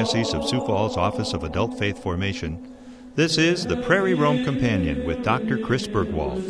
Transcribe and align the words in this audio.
Archdiocese 0.00 0.32
of 0.32 0.48
Sioux 0.48 0.64
Falls 0.64 0.96
Office 0.96 1.34
of 1.34 1.44
Adult 1.44 1.78
Faith 1.78 2.02
Formation, 2.02 2.74
this 3.16 3.36
is 3.36 3.66
the 3.66 3.76
Prairie 3.82 4.14
Rome 4.14 4.42
Companion 4.44 5.04
with 5.04 5.22
Dr. 5.22 5.58
Chris 5.58 5.86
Burgwald. 5.86 6.42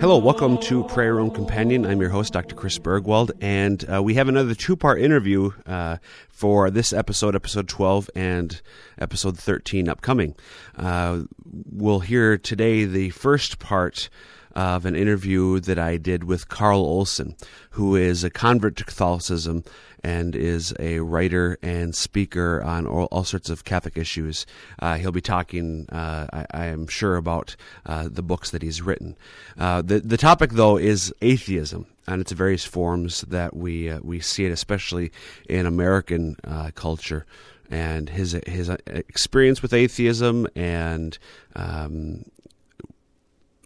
Hello, 0.00 0.16
welcome 0.16 0.56
to 0.62 0.84
Prairie 0.84 1.12
Rome 1.12 1.32
Companion. 1.32 1.84
I'm 1.84 2.00
your 2.00 2.08
host, 2.08 2.32
Dr. 2.32 2.54
Chris 2.54 2.78
Burgwald, 2.78 3.30
and 3.42 3.84
uh, 3.92 4.02
we 4.02 4.14
have 4.14 4.28
another 4.28 4.54
two 4.54 4.74
part 4.74 4.98
interview 4.98 5.50
uh, 5.66 5.98
for 6.30 6.70
this 6.70 6.94
episode, 6.94 7.36
episode 7.36 7.68
12 7.68 8.08
and 8.16 8.62
episode 8.98 9.38
13 9.38 9.90
upcoming. 9.90 10.34
Uh, 10.78 11.24
we'll 11.44 12.00
hear 12.00 12.38
today 12.38 12.86
the 12.86 13.10
first 13.10 13.58
part 13.58 14.08
of 14.54 14.86
an 14.86 14.96
interview 14.96 15.60
that 15.60 15.78
I 15.78 15.98
did 15.98 16.24
with 16.24 16.48
Carl 16.48 16.80
Olson, 16.80 17.36
who 17.72 17.96
is 17.96 18.24
a 18.24 18.30
convert 18.30 18.76
to 18.76 18.84
Catholicism 18.84 19.62
and 20.06 20.36
is 20.36 20.72
a 20.78 21.00
writer 21.00 21.58
and 21.62 21.92
speaker 21.92 22.62
on 22.62 22.86
all, 22.86 23.06
all 23.06 23.24
sorts 23.24 23.50
of 23.50 23.64
Catholic 23.64 23.98
issues. 23.98 24.46
Uh, 24.78 24.94
he'll 24.94 25.10
be 25.10 25.20
talking, 25.20 25.88
uh, 25.90 26.28
I, 26.32 26.46
I, 26.52 26.66
am 26.66 26.86
sure, 26.86 27.16
about 27.16 27.56
uh, 27.84 28.08
the 28.08 28.22
books 28.22 28.52
that 28.52 28.62
he's 28.62 28.80
written. 28.80 29.16
Uh, 29.58 29.82
the 29.82 29.98
the 29.98 30.16
topic, 30.16 30.52
though, 30.52 30.76
is 30.76 31.12
atheism 31.22 31.86
and 32.06 32.20
its 32.20 32.30
various 32.30 32.64
forms 32.64 33.22
that 33.22 33.56
we 33.56 33.92
we 34.00 34.20
see 34.20 34.44
it, 34.44 34.52
especially 34.52 35.10
in 35.48 35.66
American 35.66 36.36
culture 36.76 37.26
and 37.68 38.10
his 38.10 38.38
his 38.46 38.70
experience 38.86 39.60
with 39.60 39.72
atheism 39.72 40.46
and 40.54 41.18
um, 41.56 42.24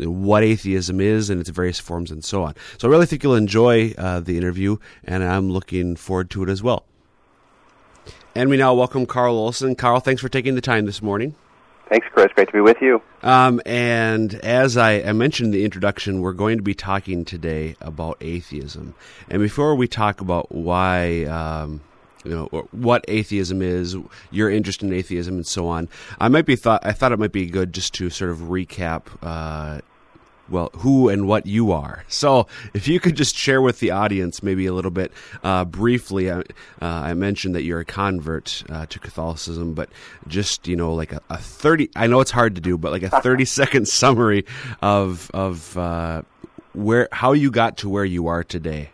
what 0.06 0.42
atheism 0.42 1.00
is 1.00 1.30
and 1.30 1.40
its 1.40 1.50
various 1.50 1.78
forms 1.78 2.10
and 2.10 2.24
so 2.24 2.42
on. 2.42 2.54
So 2.78 2.88
I 2.88 2.90
really 2.90 3.06
think 3.06 3.22
you'll 3.22 3.34
enjoy 3.34 3.92
uh, 3.98 4.20
the 4.20 4.36
interview, 4.36 4.76
and 5.04 5.22
I'm 5.24 5.50
looking 5.50 5.96
forward 5.96 6.30
to 6.30 6.42
it 6.42 6.48
as 6.48 6.62
well. 6.62 6.84
And 8.34 8.48
we 8.48 8.56
now 8.56 8.74
welcome 8.74 9.06
Carl 9.06 9.36
Olson. 9.36 9.74
Carl, 9.74 10.00
thanks 10.00 10.22
for 10.22 10.28
taking 10.28 10.54
the 10.54 10.60
time 10.60 10.86
this 10.86 11.02
morning. 11.02 11.34
Thanks, 11.88 12.06
Chris. 12.12 12.30
Great 12.32 12.46
to 12.46 12.52
be 12.52 12.60
with 12.60 12.80
you. 12.80 13.02
Um, 13.24 13.60
and 13.66 14.34
as 14.36 14.76
I, 14.76 15.02
I, 15.02 15.12
mentioned 15.12 15.46
in 15.46 15.50
the 15.50 15.64
introduction, 15.64 16.20
we're 16.20 16.32
going 16.32 16.56
to 16.56 16.62
be 16.62 16.72
talking 16.72 17.24
today 17.24 17.74
about 17.80 18.16
atheism. 18.20 18.94
And 19.28 19.42
before 19.42 19.74
we 19.74 19.88
talk 19.88 20.20
about 20.20 20.52
why 20.52 21.24
um, 21.24 21.80
you 22.24 22.30
know 22.30 22.46
what 22.72 23.04
atheism 23.08 23.62
is, 23.62 23.96
your 24.30 24.50
interest 24.50 24.82
in 24.82 24.92
atheism, 24.92 25.36
and 25.36 25.46
so 25.46 25.68
on. 25.68 25.88
I 26.20 26.28
might 26.28 26.46
be 26.46 26.56
thought 26.56 26.84
I 26.84 26.92
thought 26.92 27.12
it 27.12 27.18
might 27.18 27.32
be 27.32 27.46
good 27.46 27.72
just 27.72 27.94
to 27.94 28.10
sort 28.10 28.30
of 28.30 28.38
recap. 28.38 29.06
Uh, 29.22 29.80
well, 30.50 30.70
who 30.78 31.08
and 31.08 31.28
what 31.28 31.46
you 31.46 31.72
are. 31.72 32.04
So, 32.20 32.48
if 32.74 32.86
you 32.86 33.00
could 33.00 33.16
just 33.16 33.34
share 33.34 33.62
with 33.62 33.78
the 33.78 33.92
audience 33.92 34.42
maybe 34.42 34.66
a 34.66 34.74
little 34.74 34.90
bit 34.90 35.12
uh, 35.42 35.64
briefly, 35.64 36.28
uh, 36.28 36.42
I 36.80 37.14
mentioned 37.14 37.54
that 37.54 37.62
you're 37.62 37.80
a 37.80 37.84
convert 37.84 38.64
uh, 38.68 38.84
to 38.86 38.98
Catholicism, 38.98 39.74
but 39.74 39.88
just 40.26 40.68
you 40.68 40.76
know, 40.76 40.92
like 40.92 41.12
a, 41.12 41.20
a, 41.30 41.38
thirty. 41.38 41.88
I 41.96 42.08
know 42.08 42.20
it's 42.20 42.32
hard 42.32 42.56
to 42.56 42.60
do, 42.60 42.76
but 42.76 42.90
like 42.92 43.04
a 43.04 43.20
thirty 43.22 43.44
second 43.60 43.88
summary 43.88 44.44
of 44.82 45.30
of 45.32 45.78
uh, 45.78 46.22
where 46.74 47.08
how 47.12 47.32
you 47.32 47.50
got 47.50 47.78
to 47.78 47.88
where 47.88 48.04
you 48.04 48.26
are 48.26 48.44
today. 48.44 48.90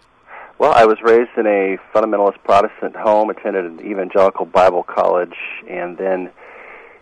Well, 0.58 0.72
I 0.72 0.86
was 0.86 0.96
raised 1.02 1.36
in 1.36 1.46
a 1.46 1.76
fundamentalist 1.94 2.42
Protestant 2.42 2.96
home, 2.96 3.28
attended 3.28 3.66
an 3.66 3.80
evangelical 3.80 4.46
Bible 4.46 4.82
college, 4.82 5.36
and 5.68 5.98
then 5.98 6.30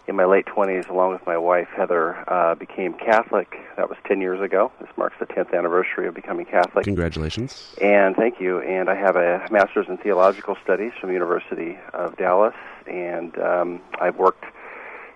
in 0.09 0.17
my 0.17 0.25
late 0.25 0.47
20s, 0.47 0.89
along 0.89 1.13
with 1.13 1.25
my 1.25 1.39
wife 1.39 1.69
Heather, 1.69 2.29
uh, 2.29 2.57
became 2.57 2.95
Catholic. 2.95 3.55
That 3.77 3.89
was 3.89 3.97
10 4.09 4.21
years 4.21 4.41
ago. 4.41 4.73
This 4.81 4.91
marks 4.97 5.15
the 5.21 5.27
10th 5.27 5.57
anniversary 5.57 6.09
of 6.09 6.15
becoming 6.15 6.47
Catholic. 6.47 6.85
Congratulations. 6.85 7.77
And 7.81 8.17
thank 8.17 8.41
you. 8.41 8.61
And 8.61 8.91
I 8.91 8.97
have 8.97 9.15
a 9.15 9.47
master's 9.53 9.87
in 9.89 9.99
theological 9.99 10.57
studies 10.65 10.91
from 11.01 11.11
the 11.11 11.15
University 11.15 11.79
of 11.93 12.17
Dallas, 12.17 12.55
and 12.89 13.39
um, 13.39 13.81
I've 14.01 14.17
worked 14.17 14.45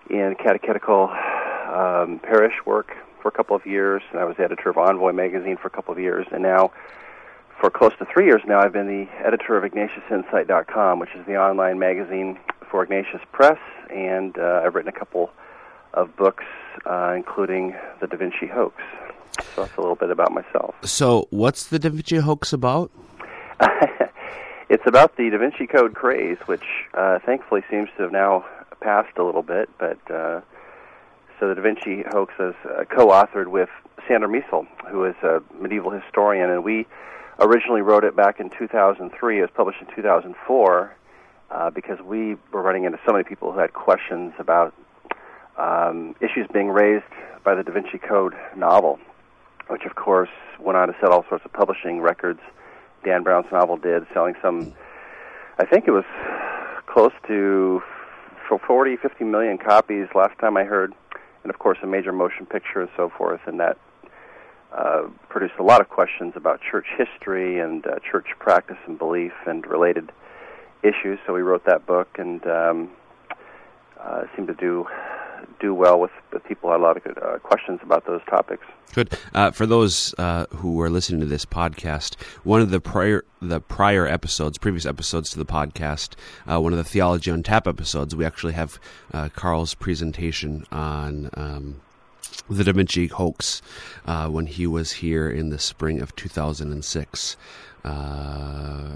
in 0.09 0.37
catechetical 0.37 1.11
um, 1.67 2.21
parish 2.23 2.55
work 2.65 2.97
for 3.21 3.29
a 3.29 3.33
couple 3.33 3.57
of 3.57 3.67
years, 3.67 4.03
and 4.13 4.21
I 4.21 4.25
was 4.25 4.37
editor 4.39 4.71
of 4.71 4.79
Envoy 4.79 5.13
magazine 5.13 5.57
for 5.57 5.67
a 5.67 5.73
couple 5.73 5.93
of 5.93 5.99
years, 5.99 6.27
and 6.31 6.41
now 6.43 6.71
for 7.61 7.71
close 7.71 7.93
to 7.99 8.07
three 8.13 8.27
years 8.27 8.43
now, 8.47 8.61
I've 8.61 8.73
been 8.73 8.87
the 8.87 9.09
editor 9.25 9.57
of 9.57 9.71
IgnatiusInsight.com, 9.71 10.99
which 10.99 11.15
is 11.15 11.27
the 11.27 11.37
online 11.37 11.79
magazine 11.79 12.39
for 12.71 12.83
Ignatius 12.83 13.23
Press, 13.33 13.59
and 13.91 14.39
uh, 14.39 14.63
I've 14.65 14.75
written 14.75 14.89
a 14.89 14.99
couple 14.99 15.31
of 15.95 16.15
books, 16.17 16.45
uh, 16.87 17.15
including 17.17 17.75
The 18.01 18.07
Da 18.07 18.17
Vinci 18.17 18.47
Hoax. 18.47 18.77
So 19.55 19.63
that's 19.63 19.77
a 19.77 19.81
little 19.81 19.97
bit 19.97 20.11
about 20.11 20.33
myself. 20.33 20.75
So, 20.83 21.27
what's 21.31 21.67
the 21.67 21.79
Da 21.79 21.91
Vinci 21.91 22.17
Hoax 22.17 22.53
about? 22.53 22.91
it's 24.69 24.87
about 24.87 25.17
the 25.17 25.31
Da 25.31 25.39
Vinci 25.39 25.67
Code 25.67 25.95
craze, 25.95 26.39
which 26.47 26.65
uh, 26.95 27.19
thankfully 27.25 27.63
seems 27.71 27.89
to 27.97 28.05
have 28.05 28.13
now 28.13 28.45
passed 28.81 29.17
a 29.19 29.25
little 29.25 29.43
bit, 29.43 29.69
but. 29.79 29.99
Uh, 30.11 30.41
so 31.41 31.49
the 31.49 31.55
Da 31.55 31.63
Vinci 31.63 32.03
hoax 32.11 32.35
is 32.41 32.55
uh, 32.65 32.83
co-authored 32.85 33.47
with 33.47 33.69
Sandra 34.09 34.29
Miesel, 34.29 34.67
who 34.91 35.05
is 35.05 35.15
a 35.23 35.41
medieval 35.61 35.93
historian, 35.93 36.51
and 36.51 36.65
we 36.65 36.85
originally 37.39 37.83
wrote 37.83 38.05
it 38.05 38.17
back 38.17 38.41
in 38.41 38.51
2003. 38.59 39.39
It 39.39 39.41
was 39.41 39.51
published 39.55 39.81
in 39.81 39.95
2004 39.95 40.97
uh, 41.51 41.71
because 41.71 42.01
we 42.01 42.37
were 42.53 42.63
running 42.63 42.85
into 42.85 42.99
so 43.07 43.13
many 43.13 43.25
people 43.25 43.53
who 43.53 43.59
had 43.59 43.73
questions 43.73 44.33
about 44.39 44.75
um, 45.57 46.15
issues 46.21 46.47
being 46.53 46.69
raised 46.69 47.05
by 47.45 47.55
the 47.55 47.63
Da 47.63 47.73
Vinci 47.73 47.99
Code 47.99 48.35
novel, 48.57 48.99
which 49.69 49.85
of 49.85 49.95
course 49.95 50.29
went 50.61 50.77
on 50.77 50.89
to 50.89 50.95
set 51.01 51.11
all 51.11 51.25
sorts 51.29 51.45
of 51.45 51.53
publishing 51.53 52.01
records. 52.01 52.41
Dan 53.05 53.23
Brown's 53.23 53.51
novel 53.53 53.77
did, 53.77 54.07
selling 54.13 54.35
some, 54.43 54.75
I 55.59 55.65
think 55.65 55.87
it 55.87 55.93
was 55.93 56.05
close 56.87 57.13
to 57.29 57.83
40, 58.67 58.97
50 58.97 59.25
million 59.25 59.59
copies 59.59 60.09
last 60.15 60.39
time 60.39 60.57
I 60.57 60.65
heard, 60.65 60.95
and 61.43 61.51
of 61.51 61.59
course 61.59 61.79
a 61.83 61.87
major 61.87 62.13
motion 62.13 62.47
picture 62.47 62.81
and 62.81 62.91
so 62.97 63.11
forth, 63.17 63.41
and 63.47 63.61
that 63.61 63.79
uh, 64.73 65.03
produced 65.29 65.55
a 65.59 65.63
lot 65.63 65.81
of 65.81 65.89
questions 65.89 66.35
about 66.37 66.61
church 66.61 66.87
history 66.97 67.59
and 67.59 67.87
uh, 67.87 67.99
church 68.11 68.27
practice 68.39 68.77
and 68.87 68.99
belief 68.99 69.33
and 69.47 69.67
related 69.67 70.13
issues. 70.83 71.19
So 71.27 71.33
we 71.33 71.43
wrote 71.43 71.65
that 71.67 71.87
book 71.87 72.09
and 72.19 72.47
um, 72.47 72.91
uh, 74.01 74.25
seemed 74.35 74.49
to 74.49 74.55
do 74.55 74.87
do 75.61 75.75
well 75.75 75.99
with, 75.99 76.11
with 76.33 76.45
people 76.45 76.71
had 76.71 76.81
a 76.81 76.83
lot 76.83 76.97
of 76.97 77.05
good, 77.05 77.19
uh, 77.19 77.39
questions 77.39 77.81
about 77.83 78.07
those 78.07 78.21
topics. 78.29 78.65
Good. 78.93 79.17
Uh, 79.35 79.51
for 79.51 79.67
those 79.67 80.15
uh, 80.19 80.47
who 80.57 80.81
are 80.81 80.91
listening 80.91 81.21
to 81.21 81.27
this 81.27 81.45
podcast, 81.45 82.21
one 82.45 82.61
of 82.61 82.71
the 82.71 82.81
prior 82.81 83.25
the 83.41 83.61
prior 83.61 84.07
episodes, 84.07 84.59
previous 84.59 84.87
episodes 84.87 85.31
to 85.31 85.39
the 85.39 85.47
podcast, 85.47 86.15
uh, 86.51 86.61
one 86.61 86.73
of 86.73 86.79
the 86.79 86.85
Theology 86.85 87.31
on 87.31 87.43
Tap 87.43 87.67
episodes, 87.69 88.17
we 88.17 88.25
actually 88.25 88.55
have 88.55 88.79
uh, 89.13 89.29
Carl's 89.35 89.75
presentation 89.75 90.65
on. 90.73 91.31
Um, 91.35 91.81
the 92.49 92.65
Da 92.65 92.73
Vinci 92.73 93.07
hoax 93.07 93.63
uh, 94.07 94.29
when 94.29 94.47
he 94.47 94.67
was 94.67 94.93
here 94.93 95.31
in 95.31 95.51
the 95.51 95.59
spring 95.59 96.01
of 96.01 96.15
2006. 96.17 97.37
Uh, 97.85 97.89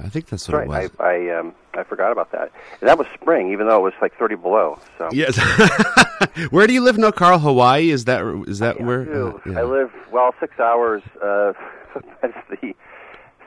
I 0.04 0.09
think 0.09 0.26
that's 0.26 0.48
what 0.48 0.59
right. 0.59 0.65
it 0.65 0.69
was. 0.69 0.91
I 0.98 1.04
I, 1.04 1.38
um, 1.38 1.54
I 1.75 1.82
forgot 1.84 2.12
about 2.12 2.32
that. 2.32 2.50
And 2.81 2.88
that 2.88 2.98
was 2.98 3.06
spring, 3.15 3.53
even 3.53 3.66
though 3.66 3.78
it 3.78 3.82
was 3.82 3.94
like 4.03 4.16
30 4.19 4.34
below. 4.37 4.78
So 4.98 5.09
yes. 5.12 5.38
where 6.50 6.66
do 6.66 6.75
you 6.75 6.82
live 6.82 6.98
now, 6.98 7.10
Carl? 7.10 7.38
Hawaii? 7.38 7.91
Is 7.91 8.04
that 8.06 8.22
is 8.48 8.59
that 8.59 8.81
I 8.81 8.84
where? 8.84 9.03
Uh, 9.03 9.38
yeah. 9.47 9.60
I 9.60 9.62
live 9.62 9.92
well 10.10 10.34
six 10.41 10.59
hours. 10.59 11.03
Uh, 11.22 11.53
that's 12.22 12.37
the 12.50 12.75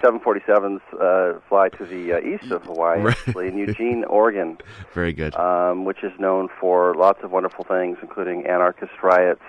747s 0.01 0.81
uh, 0.99 1.39
fly 1.47 1.69
to 1.69 1.85
the 1.85 2.13
uh, 2.13 2.19
east 2.19 2.51
of 2.51 2.63
Hawaii, 2.63 3.01
right. 3.01 3.17
actually, 3.17 3.47
in 3.47 3.57
Eugene, 3.57 4.03
Oregon. 4.05 4.57
Very 4.93 5.13
good. 5.13 5.35
Um, 5.35 5.85
which 5.85 6.03
is 6.03 6.11
known 6.19 6.49
for 6.59 6.95
lots 6.95 7.23
of 7.23 7.31
wonderful 7.31 7.65
things, 7.65 7.97
including 8.01 8.45
anarchist 8.45 8.91
riots, 9.01 9.41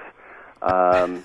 um, 0.62 1.24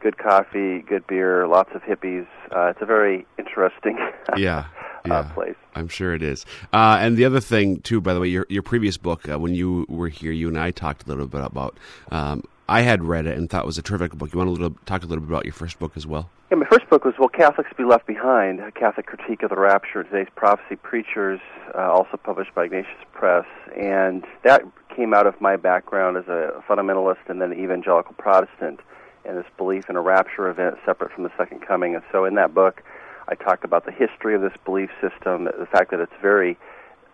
good 0.00 0.18
coffee, 0.18 0.80
good 0.80 1.06
beer, 1.06 1.46
lots 1.46 1.70
of 1.74 1.82
hippies. 1.82 2.26
Uh, 2.54 2.68
it's 2.68 2.82
a 2.82 2.86
very 2.86 3.26
interesting 3.38 3.98
yeah, 4.36 4.66
uh, 5.10 5.24
place. 5.34 5.56
I'm 5.74 5.88
sure 5.88 6.14
it 6.14 6.22
is. 6.22 6.44
Uh, 6.72 6.98
and 7.00 7.16
the 7.16 7.24
other 7.24 7.40
thing, 7.40 7.80
too, 7.80 8.00
by 8.00 8.14
the 8.14 8.20
way, 8.20 8.28
your 8.28 8.46
your 8.48 8.62
previous 8.62 8.96
book, 8.96 9.28
uh, 9.28 9.38
when 9.38 9.54
you 9.54 9.86
were 9.88 10.08
here, 10.08 10.32
you 10.32 10.48
and 10.48 10.58
I 10.58 10.70
talked 10.70 11.04
a 11.04 11.08
little 11.08 11.26
bit 11.26 11.42
about. 11.42 11.76
Um, 12.10 12.44
I 12.68 12.82
had 12.82 13.02
read 13.02 13.26
it 13.26 13.36
and 13.36 13.50
thought 13.50 13.64
it 13.64 13.66
was 13.66 13.78
a 13.78 13.82
terrific 13.82 14.12
book. 14.12 14.32
You 14.32 14.38
want 14.38 14.48
to 14.48 14.52
little, 14.52 14.76
talk 14.86 15.02
a 15.02 15.06
little 15.06 15.24
bit 15.24 15.30
about 15.30 15.44
your 15.44 15.54
first 15.54 15.80
book 15.80 15.96
as 15.96 16.06
well? 16.06 16.30
Yeah, 16.50 16.56
my 16.56 16.66
first 16.66 16.90
book 16.90 17.04
was 17.04 17.14
Will 17.16 17.28
Catholics 17.28 17.70
Be 17.76 17.84
Left 17.84 18.08
Behind? 18.08 18.58
A 18.58 18.72
Catholic 18.72 19.06
Critique 19.06 19.44
of 19.44 19.50
the 19.50 19.56
Rapture, 19.56 20.02
Today's 20.02 20.26
Prophecy 20.34 20.74
Preachers, 20.74 21.38
uh, 21.76 21.92
also 21.92 22.16
published 22.16 22.52
by 22.56 22.64
Ignatius 22.64 22.98
Press. 23.12 23.46
And 23.78 24.24
that 24.42 24.62
came 24.88 25.14
out 25.14 25.28
of 25.28 25.40
my 25.40 25.54
background 25.54 26.16
as 26.16 26.26
a 26.26 26.60
fundamentalist 26.68 27.28
and 27.28 27.40
then 27.40 27.52
evangelical 27.52 28.16
Protestant, 28.18 28.80
and 29.24 29.38
this 29.38 29.46
belief 29.56 29.88
in 29.88 29.94
a 29.94 30.00
rapture 30.00 30.50
event 30.50 30.74
separate 30.84 31.12
from 31.12 31.22
the 31.22 31.30
second 31.38 31.60
coming. 31.60 31.94
And 31.94 32.02
so 32.10 32.24
in 32.24 32.34
that 32.34 32.52
book, 32.52 32.82
I 33.28 33.36
talk 33.36 33.62
about 33.62 33.86
the 33.86 33.92
history 33.92 34.34
of 34.34 34.40
this 34.40 34.54
belief 34.64 34.90
system, 35.00 35.44
the 35.44 35.68
fact 35.70 35.92
that 35.92 36.00
it's 36.00 36.12
very 36.20 36.58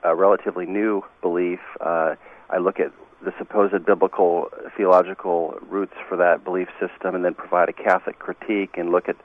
uh, 0.03 0.15
relatively 0.15 0.65
new 0.65 1.03
belief. 1.21 1.61
Uh, 1.79 2.15
I 2.49 2.57
look 2.57 2.81
at 2.81 2.91
the 3.27 3.35
supposed 3.39 3.85
biblical 3.85 4.49
theological 4.77 5.59
roots 5.69 5.95
for 6.09 6.17
that 6.17 6.45
belief 6.45 6.69
system, 6.81 7.15
and 7.17 7.25
then 7.25 7.35
provide 7.35 7.69
a 7.69 7.73
Catholic 7.73 8.19
critique 8.21 8.79
and 8.79 8.91
look 8.91 9.09
at 9.09 9.17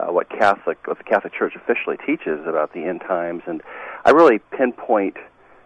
uh, 0.00 0.12
what 0.12 0.28
Catholic, 0.28 0.84
what 0.86 0.98
the 0.98 1.04
Catholic 1.04 1.32
Church 1.32 1.54
officially 1.54 1.96
teaches 2.04 2.40
about 2.46 2.74
the 2.74 2.84
end 2.84 3.00
times, 3.00 3.42
and 3.46 3.62
I 4.04 4.10
really 4.10 4.40
pinpoint 4.50 5.16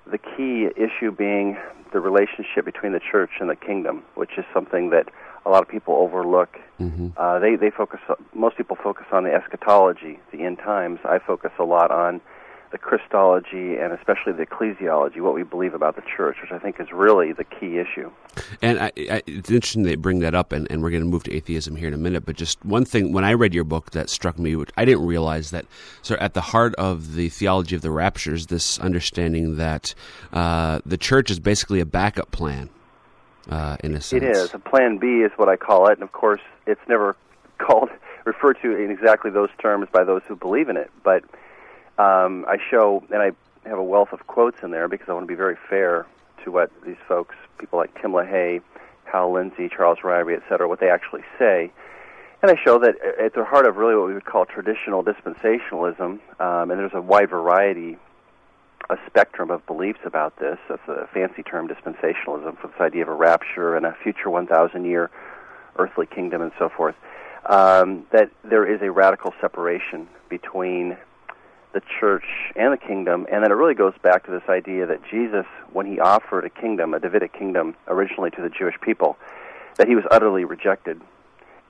the 0.07 0.19
key 0.19 0.69
issue 0.77 1.11
being 1.11 1.57
the 1.93 2.01
relationship 2.01 2.67
between 2.67 2.93
the 2.93 3.01
church 3.01 3.31
and 3.41 3.49
the 3.49 3.57
kingdom, 3.57 4.03
which 4.15 4.33
is 4.37 4.45
something 4.53 4.91
that 4.91 5.09
a 5.47 5.51
lot 5.51 5.63
of 5.63 5.69
people 5.69 5.95
overlook. 5.95 6.59
Mm-hmm. 6.79 7.09
Uh, 7.17 7.39
they 7.39 7.57
they 7.57 7.71
focus. 7.71 8.01
Most 8.35 8.59
people 8.59 8.77
focus 8.77 9.07
on 9.13 9.25
the 9.25 9.33
eschatology, 9.33 10.19
the 10.31 10.43
end 10.45 10.59
times. 10.59 11.01
I 11.05 11.19
focus 11.19 11.53
a 11.59 11.65
lot 11.65 11.91
on 11.91 12.21
the 12.71 12.79
Christology 12.79 13.77
and 13.77 13.93
especially 13.93 14.33
the 14.33 14.47
ecclesiology, 14.47 15.21
what 15.21 15.35
we 15.35 15.43
believe 15.43 15.75
about 15.75 15.97
the 15.97 16.03
church, 16.03 16.37
which 16.43 16.53
I 16.53 16.59
think 16.59 16.81
is 16.81 16.93
really 16.93 17.33
the 17.33 17.45
key 17.45 17.79
issue. 17.79 18.11
And 18.63 18.79
I, 18.79 18.93
I, 18.97 19.23
it's 19.27 19.51
interesting 19.51 19.83
they 19.83 19.97
bring 19.97 20.21
that 20.21 20.35
up, 20.35 20.53
and, 20.53 20.71
and 20.71 20.83
we're 20.83 20.91
going 20.91 21.03
to 21.03 21.09
move 21.09 21.25
to 21.25 21.35
atheism 21.35 21.77
here 21.77 21.89
in 21.89 21.95
a 21.95 21.99
minute. 21.99 22.25
But 22.27 22.37
just 22.37 22.63
one 22.65 22.85
thing, 22.85 23.13
when 23.13 23.25
I 23.25 23.33
read 23.33 23.55
your 23.55 23.65
book, 23.65 23.93
that 23.93 24.11
struck 24.11 24.39
me, 24.39 24.57
which 24.57 24.71
I 24.77 24.85
didn't 24.85 25.07
realize 25.07 25.51
that. 25.51 25.67
So 26.03 26.17
at 26.21 26.35
the 26.35 26.41
heart 26.41 26.75
of 26.77 27.15
the 27.15 27.29
theology 27.29 27.75
of 27.77 27.83
the 27.83 27.91
raptures, 27.91 28.47
this 28.47 28.79
understanding 28.79 29.57
that 29.57 29.95
uh, 30.33 30.81
the 30.85 30.99
church 30.99 31.31
is 31.31 31.41
basically 31.41 31.81
a 31.81 31.87
backup 31.87 32.31
plan. 32.31 32.71
Uh, 33.49 33.79
in 33.83 33.95
a 33.95 34.01
sense, 34.01 34.23
it 34.23 34.29
is 34.29 34.53
a 34.53 34.59
plan 34.59 34.99
B, 34.99 35.23
is 35.23 35.33
what 35.37 35.49
I 35.49 35.57
call 35.57 35.89
it, 35.89 35.95
and 35.95 36.03
of 36.03 36.13
course, 36.13 36.43
it's 36.67 36.81
never 36.87 37.17
called 37.59 37.89
referred 38.29 38.59
to 38.63 38.77
in 38.77 38.91
exactly 38.91 39.31
those 39.31 39.49
terms 39.59 39.89
by 39.91 40.05
those 40.05 40.21
who 40.29 40.37
believe 40.37 40.69
in 40.69 40.77
it, 40.77 40.91
but 41.03 41.25
um, 41.99 42.45
I 42.49 42.59
show, 42.71 43.05
and 43.13 43.21
I 43.21 43.33
have 43.69 43.79
a 43.79 43.85
wealth 43.85 44.13
of 44.13 44.27
quotes 44.27 44.63
in 44.63 44.71
there 44.71 44.89
because 44.89 45.09
I 45.09 45.13
want 45.13 45.25
to 45.25 45.29
be 45.29 45.35
very 45.35 45.57
fair 45.69 46.07
to 46.45 46.53
what 46.53 46.71
these 46.85 46.97
folks, 47.07 47.35
people 47.59 47.79
like 47.79 48.01
Tim 48.01 48.13
LaHaye, 48.13 48.63
Hal 49.05 49.33
Lindsey, 49.33 49.69
Charles 49.69 49.99
Ryrie, 50.03 50.37
et 50.37 50.43
cetera, 50.49 50.69
what 50.69 50.81
they 50.81 50.91
actually 50.91 51.25
say. 51.39 51.73
And 52.41 52.51
I 52.51 52.57
show 52.63 52.79
that 52.79 52.95
at 53.19 53.35
the 53.35 53.45
heart 53.45 53.67
of 53.67 53.77
really 53.77 53.97
what 53.97 54.07
we 54.07 54.15
would 54.15 54.25
call 54.25 54.47
traditional 54.47 55.03
dispensationalism, 55.03 56.21
um, 56.41 56.71
and 56.71 56.79
there's 56.79 56.95
a 56.95 57.01
wide 57.01 57.31
variety, 57.31 57.99
a 58.89 58.97
spectrum 59.07 59.51
of 59.51 59.67
beliefs 59.67 59.99
about 60.05 60.39
this. 60.39 60.59
That's 60.69 60.87
a 60.87 61.09
fancy 61.13 61.43
term, 61.43 61.67
dispensationalism, 61.69 62.59
for 62.59 62.69
this 62.69 62.81
idea 62.81 63.03
of 63.03 63.09
a 63.09 63.15
rapture 63.15 63.77
and 63.77 63.85
a 63.85 63.97
future 64.05 64.31
1,000 64.31 64.85
year 64.85 65.11
earthly 65.77 66.07
kingdom 66.07 66.43
and 66.43 66.53
so 66.59 66.69
forth. 66.69 66.95
Um, 67.47 68.07
that 68.13 68.31
there 68.45 68.73
is 68.73 68.83
a 68.83 68.91
radical 68.91 69.35
separation 69.41 70.09
between 70.29 70.97
the 71.73 71.83
church 72.01 72.25
and 72.57 72.73
the 72.73 72.79
kingdom, 72.79 73.27
and 73.31 73.45
then 73.45 73.51
it 73.51 73.55
really 73.55 73.75
goes 73.75 73.95
back 74.03 74.25
to 74.25 74.31
this 74.31 74.49
idea 74.49 74.87
that 74.87 75.01
Jesus, 75.11 75.47
when 75.73 75.87
he 75.87 76.01
offered 76.01 76.45
a 76.45 76.51
kingdom, 76.51 76.95
a 76.95 77.01
Davidic 77.01 77.33
kingdom, 77.33 77.75
originally 77.87 78.31
to 78.31 78.43
the 78.43 78.49
Jewish 78.49 78.75
people, 78.81 79.17
that 79.77 79.87
he 79.87 79.95
was 79.95 80.05
utterly 80.11 80.45
rejected. 80.45 81.01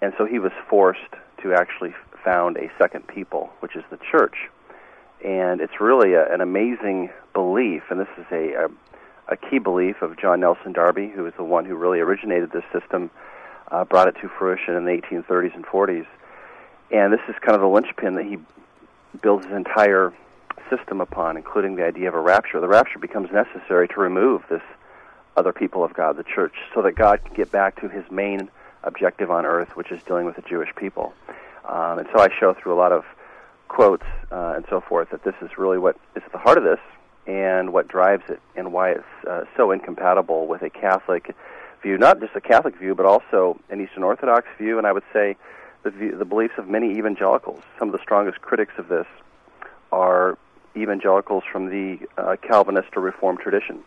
And 0.01 0.13
so 0.17 0.25
he 0.25 0.39
was 0.39 0.53
forced 0.69 1.15
to 1.43 1.53
actually 1.53 1.95
found 2.25 2.57
a 2.57 2.71
second 2.79 3.07
people, 3.07 3.51
which 3.61 3.77
is 3.77 3.85
the 3.91 3.99
church. 4.11 4.49
And 5.25 5.61
it's 5.61 5.81
really 5.81 6.15
a, 6.15 6.33
an 6.33 6.41
amazing 6.41 7.11
belief, 7.33 7.83
and 7.91 8.01
this 8.01 8.09
is 8.17 8.27
a, 8.31 8.53
a, 8.53 8.69
a 9.29 9.37
key 9.37 9.59
belief 9.59 10.01
of 10.03 10.17
John 10.17 10.41
Nelson 10.41 10.73
Darby, 10.73 11.09
who 11.09 11.27
is 11.27 11.35
the 11.37 11.45
one 11.45 11.65
who 11.65 11.75
really 11.75 11.99
originated 11.99 12.53
this 12.53 12.65
system, 12.73 13.11
uh, 13.71 13.85
brought 13.85 14.09
it 14.09 14.17
to 14.23 14.29
fruition 14.29 14.75
in 14.75 14.85
the 14.85 14.93
1830s 14.93 15.55
and 15.55 15.67
40s. 15.67 16.07
And 16.91 17.13
this 17.13 17.21
is 17.29 17.35
kind 17.41 17.55
of 17.55 17.61
the 17.61 17.69
linchpin 17.69 18.15
that 18.15 18.25
he 18.25 18.39
builds 19.23 19.47
his 19.47 19.55
entire 19.55 20.13
system 20.71 21.01
upon, 21.01 21.37
including 21.37 21.77
the 21.77 21.85
idea 21.85 22.09
of 22.09 22.15
a 22.15 22.21
rapture. 22.21 22.61
The 22.61 22.69
rapture 22.69 22.99
becomes 22.99 23.31
necessary 23.33 23.89
to 23.89 24.01
remove 24.01 24.43
this 24.51 24.63
other 25.37 25.53
people 25.53 25.85
of 25.85 25.95
God, 25.95 26.17
the 26.17 26.25
church, 26.25 26.55
so 26.75 26.83
that 26.83 26.93
God 26.93 27.25
can 27.25 27.35
get 27.35 27.51
back 27.51 27.81
to 27.81 27.89
his 27.89 28.05
main 28.11 28.51
objective 28.83 29.31
on 29.31 29.47
earth, 29.47 29.77
which 29.77 29.91
is 29.91 30.03
dealing 30.03 30.27
with 30.27 30.37
the 30.37 30.43
Jewish 30.43 30.75
people. 30.77 31.15
Um, 31.65 31.99
and 31.99 32.09
so 32.13 32.21
I 32.21 32.29
show 32.39 32.55
through 32.55 32.75
a 32.75 32.81
lot 32.81 32.93
of 32.93 33.05
quotes 33.69 34.07
uh, 34.33 34.55
and 34.57 34.65
so 34.69 34.81
forth 34.81 35.11
that 35.11 35.25
this 35.25 35.35
is 35.43 35.51
really 35.59 35.79
what 35.79 35.97
is 36.17 36.23
at 36.25 36.33
the 36.33 36.39
heart 36.39 36.59
of 36.59 36.65
this 36.65 36.81
and 37.27 37.73
what 37.73 37.87
drives 37.87 38.25
it 38.29 38.41
and 38.57 38.73
why 38.73 38.91
it's 38.91 39.05
uh, 39.29 39.45
so 39.57 39.71
incompatible 39.71 40.47
with 40.47 40.63
a 40.63 40.71
Catholic 40.71 41.35
view, 41.83 41.99
not 41.99 42.19
just 42.21 42.35
a 42.35 42.41
Catholic 42.41 42.77
view, 42.77 42.95
but 42.95 43.07
also 43.07 43.61
an 43.71 43.81
Eastern 43.81 44.03
Orthodox 44.03 44.47
view, 44.59 44.79
and 44.79 44.87
I 44.87 44.93
would 44.93 45.05
say 45.13 45.37
the, 45.83 45.91
the 45.91 46.25
beliefs 46.25 46.55
of 46.59 46.69
many 46.69 46.99
evangelicals. 46.99 47.63
Some 47.79 47.89
of 47.89 47.93
the 47.93 48.03
strongest 48.03 48.41
critics 48.41 48.73
of 48.79 48.89
this 48.89 49.07
are 49.93 50.37
evangelicals 50.77 51.45
from 51.51 51.67
the 51.71 51.99
uh, 52.17 52.37
Calvinist 52.43 52.89
or 52.97 53.03
Reformed 53.03 53.41
tradition. 53.41 53.81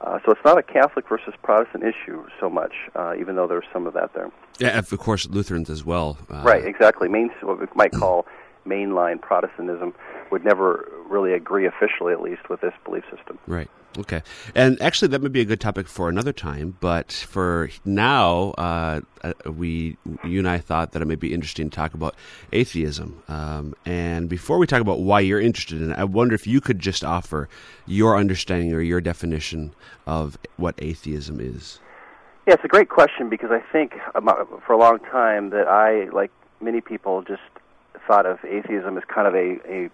Uh, 0.00 0.18
so 0.24 0.32
it's 0.32 0.44
not 0.44 0.58
a 0.58 0.62
Catholic 0.62 1.08
versus 1.08 1.32
Protestant 1.42 1.82
issue 1.82 2.26
so 2.38 2.50
much, 2.50 2.74
uh, 2.94 3.14
even 3.18 3.36
though 3.36 3.46
there's 3.46 3.64
some 3.72 3.86
of 3.86 3.94
that 3.94 4.12
there. 4.12 4.30
Yeah, 4.58 4.78
of 4.78 4.90
course, 4.98 5.26
Lutherans 5.28 5.70
as 5.70 5.84
well. 5.84 6.18
Uh, 6.28 6.42
right, 6.44 6.64
exactly. 6.64 7.08
Main, 7.08 7.30
what 7.40 7.58
we 7.58 7.66
might 7.74 7.92
call 7.92 8.26
mainline 8.66 9.20
Protestantism 9.20 9.94
would 10.30 10.44
never 10.44 10.90
really 11.08 11.32
agree 11.32 11.66
officially, 11.66 12.12
at 12.12 12.20
least, 12.20 12.48
with 12.48 12.60
this 12.60 12.72
belief 12.84 13.04
system. 13.14 13.38
Right. 13.46 13.70
Okay. 13.96 14.22
And 14.54 14.80
actually, 14.82 15.08
that 15.08 15.22
may 15.22 15.28
be 15.28 15.40
a 15.40 15.44
good 15.44 15.60
topic 15.60 15.86
for 15.86 16.08
another 16.08 16.32
time. 16.32 16.76
But 16.80 17.12
for 17.12 17.70
now, 17.84 18.50
uh, 18.58 19.00
uh, 19.22 19.32
we, 19.50 19.96
you 20.24 20.40
and 20.40 20.48
I 20.48 20.58
thought 20.58 20.92
that 20.92 21.02
it 21.02 21.04
may 21.04 21.14
be 21.14 21.32
interesting 21.32 21.70
to 21.70 21.76
talk 21.76 21.94
about 21.94 22.16
atheism. 22.52 23.22
Um, 23.28 23.74
and 23.86 24.28
before 24.28 24.58
we 24.58 24.66
talk 24.66 24.80
about 24.80 25.00
why 25.00 25.20
you're 25.20 25.40
interested 25.40 25.80
in 25.80 25.92
it, 25.92 25.98
I 25.98 26.04
wonder 26.04 26.34
if 26.34 26.46
you 26.46 26.60
could 26.60 26.80
just 26.80 27.04
offer 27.04 27.48
your 27.86 28.16
understanding 28.16 28.72
or 28.72 28.80
your 28.80 29.00
definition 29.00 29.74
of 30.06 30.38
what 30.56 30.74
atheism 30.78 31.40
is. 31.40 31.78
Yeah, 32.46 32.54
it's 32.54 32.64
a 32.64 32.68
great 32.68 32.88
question 32.88 33.30
because 33.30 33.50
I 33.50 33.60
think 33.72 33.94
for 34.66 34.72
a 34.72 34.78
long 34.78 34.98
time 34.98 35.50
that 35.50 35.68
I, 35.68 36.10
like 36.10 36.30
many 36.60 36.80
people, 36.80 37.22
just 37.22 37.42
thought 38.06 38.26
of 38.26 38.38
atheism 38.44 38.96
as 38.96 39.04
kind 39.04 39.26
of 39.26 39.34
a, 39.34 39.58
a 39.68 39.90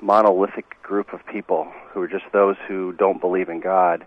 monolithic 0.00 0.82
group 0.82 1.12
of 1.12 1.20
people 1.26 1.70
who 1.92 2.00
are 2.00 2.08
just 2.08 2.24
those 2.32 2.56
who 2.68 2.92
don't 2.92 3.20
believe 3.20 3.48
in 3.48 3.60
God. 3.60 4.06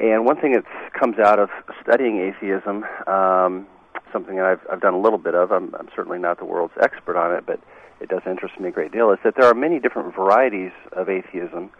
And 0.00 0.24
one 0.24 0.36
thing 0.40 0.52
that 0.52 0.64
comes 0.98 1.18
out 1.18 1.38
of 1.38 1.50
studying 1.82 2.20
atheism, 2.20 2.84
um, 3.06 3.66
something 4.12 4.36
that 4.36 4.44
I've, 4.44 4.60
I've 4.70 4.80
done 4.80 4.94
a 4.94 5.00
little 5.00 5.18
bit 5.18 5.34
of, 5.34 5.50
I'm, 5.50 5.74
I'm 5.74 5.88
certainly 5.94 6.18
not 6.18 6.38
the 6.38 6.44
world's 6.44 6.74
expert 6.80 7.16
on 7.16 7.34
it, 7.34 7.44
but 7.46 7.60
it 8.00 8.08
does 8.08 8.22
interest 8.26 8.58
me 8.60 8.68
a 8.68 8.72
great 8.72 8.92
deal, 8.92 9.10
is 9.10 9.18
that 9.24 9.34
there 9.36 9.46
are 9.46 9.54
many 9.54 9.80
different 9.80 10.14
varieties 10.14 10.70
of 10.92 11.08
atheism. 11.08 11.70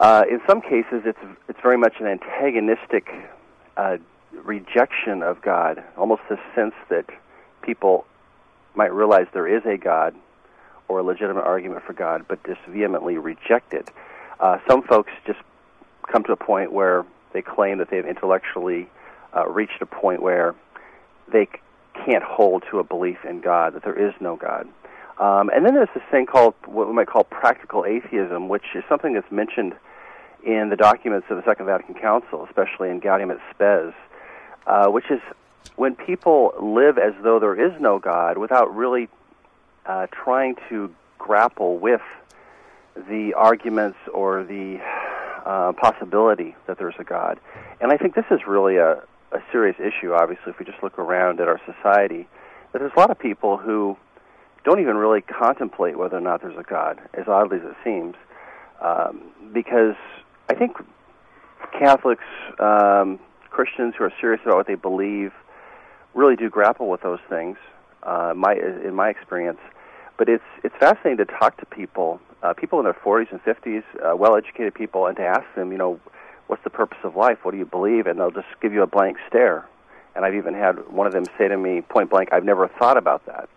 Uh, 0.00 0.22
in 0.30 0.40
some 0.48 0.60
cases, 0.60 1.02
it's 1.04 1.18
it's 1.48 1.58
very 1.62 1.76
much 1.76 1.94
an 2.00 2.06
antagonistic 2.06 3.08
uh, 3.76 3.96
rejection 4.44 5.22
of 5.22 5.40
God, 5.42 5.82
almost 5.96 6.22
the 6.28 6.38
sense 6.54 6.74
that 6.88 7.06
people 7.62 8.04
might 8.74 8.92
realize 8.92 9.26
there 9.32 9.46
is 9.46 9.64
a 9.66 9.76
God, 9.76 10.14
or 10.88 10.98
a 10.98 11.02
legitimate 11.02 11.42
argument 11.42 11.82
for 11.84 11.92
God, 11.92 12.26
but 12.28 12.44
just 12.44 12.60
vehemently 12.68 13.16
reject 13.16 13.72
it. 13.72 13.88
Uh, 14.40 14.58
some 14.68 14.82
folks 14.82 15.10
just 15.26 15.38
come 16.10 16.22
to 16.24 16.32
a 16.32 16.36
point 16.36 16.72
where 16.72 17.04
they 17.32 17.42
claim 17.42 17.78
that 17.78 17.90
they've 17.90 18.04
intellectually 18.04 18.88
uh, 19.34 19.48
reached 19.48 19.80
a 19.80 19.86
point 19.86 20.22
where 20.22 20.54
they 21.32 21.48
can't 22.04 22.22
hold 22.22 22.64
to 22.70 22.78
a 22.78 22.84
belief 22.84 23.18
in 23.28 23.40
God, 23.40 23.74
that 23.74 23.82
there 23.82 23.98
is 23.98 24.14
no 24.20 24.36
God. 24.36 24.68
Um, 25.18 25.48
and 25.54 25.64
then 25.64 25.74
there's 25.74 25.88
this 25.94 26.02
thing 26.10 26.26
called 26.26 26.54
what 26.66 26.88
we 26.88 26.92
might 26.92 27.06
call 27.06 27.24
practical 27.24 27.84
atheism, 27.84 28.48
which 28.48 28.64
is 28.74 28.82
something 28.88 29.14
that's 29.14 29.30
mentioned 29.30 29.74
in 30.44 30.68
the 30.68 30.76
documents 30.76 31.26
of 31.30 31.36
the 31.36 31.44
Second 31.44 31.66
Vatican 31.66 31.94
Council, 31.94 32.44
especially 32.44 32.90
in 32.90 33.00
Gaudium 33.00 33.30
et 33.30 33.38
Spes, 33.50 33.94
uh, 34.66 34.88
which 34.88 35.10
is 35.10 35.20
when 35.76 35.94
people 35.94 36.52
live 36.60 36.98
as 36.98 37.14
though 37.22 37.38
there 37.38 37.54
is 37.54 37.80
no 37.80 37.98
God 37.98 38.38
without 38.38 38.74
really 38.74 39.08
uh, 39.86 40.06
trying 40.12 40.56
to 40.68 40.94
grapple 41.18 41.78
with 41.78 42.00
the 42.94 43.34
arguments 43.36 43.98
or 44.12 44.44
the 44.44 44.78
uh, 45.44 45.72
possibility 45.72 46.54
that 46.66 46.78
there's 46.78 46.94
a 46.98 47.04
God. 47.04 47.40
And 47.80 47.92
I 47.92 47.96
think 47.96 48.14
this 48.14 48.24
is 48.30 48.40
really 48.46 48.76
a, 48.76 49.02
a 49.32 49.40
serious 49.50 49.76
issue, 49.78 50.12
obviously, 50.12 50.52
if 50.52 50.58
we 50.58 50.64
just 50.64 50.82
look 50.82 50.98
around 50.98 51.40
at 51.40 51.48
our 51.48 51.60
society, 51.66 52.28
that 52.72 52.78
there's 52.78 52.92
a 52.96 53.00
lot 53.00 53.10
of 53.10 53.18
people 53.18 53.56
who 53.56 53.96
don't 54.64 54.80
even 54.80 54.96
really 54.96 55.20
contemplate 55.20 55.98
whether 55.98 56.16
or 56.16 56.20
not 56.20 56.40
there's 56.40 56.56
a 56.56 56.62
God, 56.62 57.00
as 57.12 57.28
oddly 57.28 57.58
as 57.58 57.64
it 57.64 57.76
seems, 57.84 58.14
um, 58.80 59.22
because 59.52 59.96
I 60.48 60.54
think 60.54 60.76
Catholics, 61.78 62.24
um, 62.58 63.18
Christians 63.50 63.94
who 63.98 64.04
are 64.04 64.12
serious 64.20 64.40
about 64.44 64.56
what 64.56 64.66
they 64.66 64.74
believe, 64.74 65.32
really 66.14 66.36
do 66.36 66.48
grapple 66.48 66.88
with 66.88 67.02
those 67.02 67.20
things. 67.28 67.56
Uh, 68.02 68.34
my, 68.36 68.54
in 68.54 68.94
my 68.94 69.08
experience, 69.08 69.58
but 70.18 70.28
it's 70.28 70.44
it's 70.62 70.74
fascinating 70.78 71.16
to 71.16 71.24
talk 71.24 71.56
to 71.56 71.66
people, 71.66 72.20
uh, 72.42 72.52
people 72.52 72.78
in 72.78 72.84
their 72.84 72.94
40s 72.94 73.30
and 73.32 73.42
50s, 73.42 73.82
uh, 74.04 74.14
well-educated 74.14 74.74
people, 74.74 75.06
and 75.06 75.16
to 75.16 75.22
ask 75.22 75.44
them, 75.56 75.72
you 75.72 75.78
know, 75.78 75.98
what's 76.46 76.62
the 76.64 76.70
purpose 76.70 76.98
of 77.02 77.16
life? 77.16 77.38
What 77.44 77.52
do 77.52 77.58
you 77.58 77.64
believe? 77.64 78.06
And 78.06 78.20
they'll 78.20 78.30
just 78.30 78.48
give 78.60 78.72
you 78.72 78.82
a 78.82 78.86
blank 78.86 79.16
stare. 79.26 79.66
And 80.14 80.24
I've 80.24 80.34
even 80.34 80.54
had 80.54 80.88
one 80.90 81.06
of 81.06 81.12
them 81.14 81.24
say 81.38 81.48
to 81.48 81.56
me 81.56 81.80
point 81.80 82.10
blank, 82.10 82.28
"I've 82.32 82.44
never 82.44 82.68
thought 82.68 82.96
about 82.96 83.24
that." 83.26 83.48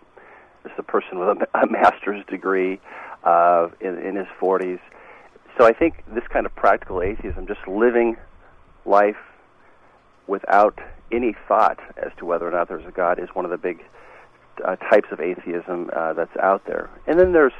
This 0.64 0.72
is 0.72 0.78
a 0.78 0.82
person 0.82 1.18
with 1.18 1.28
a, 1.28 1.58
a 1.58 1.66
master's 1.66 2.24
degree 2.26 2.80
uh, 3.22 3.68
in, 3.80 3.98
in 3.98 4.16
his 4.16 4.26
40s. 4.40 4.80
So 5.56 5.66
I 5.66 5.72
think 5.72 6.04
this 6.08 6.24
kind 6.28 6.46
of 6.46 6.54
practical 6.54 7.02
atheism, 7.02 7.46
just 7.46 7.66
living 7.66 8.16
life 8.84 9.16
without 10.26 10.78
any 11.10 11.34
thought 11.46 11.78
as 11.96 12.12
to 12.18 12.24
whether 12.24 12.46
or 12.46 12.50
not 12.50 12.68
there's 12.68 12.86
a 12.86 12.90
God, 12.90 13.18
is 13.18 13.28
one 13.32 13.44
of 13.44 13.50
the 13.50 13.58
big 13.58 13.84
uh, 14.64 14.76
types 14.76 15.08
of 15.10 15.20
atheism 15.20 15.90
uh, 15.94 16.12
that's 16.12 16.36
out 16.36 16.64
there. 16.66 16.90
And 17.06 17.18
then 17.18 17.32
there's 17.32 17.52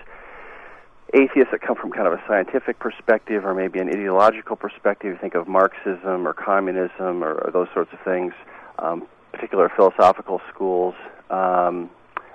atheists 1.15 1.53
that 1.53 1.61
come 1.61 1.77
from 1.77 1.91
kind 1.93 2.07
of 2.07 2.13
a 2.13 2.23
scientific 2.29 2.79
perspective 2.79 3.45
or 3.45 3.55
maybe 3.55 3.79
an 3.79 3.89
ideological 3.89 4.57
perspective. 4.57 5.13
You 5.13 5.19
think 5.19 5.35
of 5.35 5.49
Marxism 5.49 6.27
or 6.27 6.33
communism 6.33 7.25
or, 7.25 7.35
or 7.35 7.51
those 7.51 7.69
sorts 7.73 7.93
of 7.93 8.01
things. 8.01 8.35
Um, 8.79 9.07
particular 9.33 9.71
philosophical 9.75 10.41
schools, 10.53 10.95
um, 11.31 11.91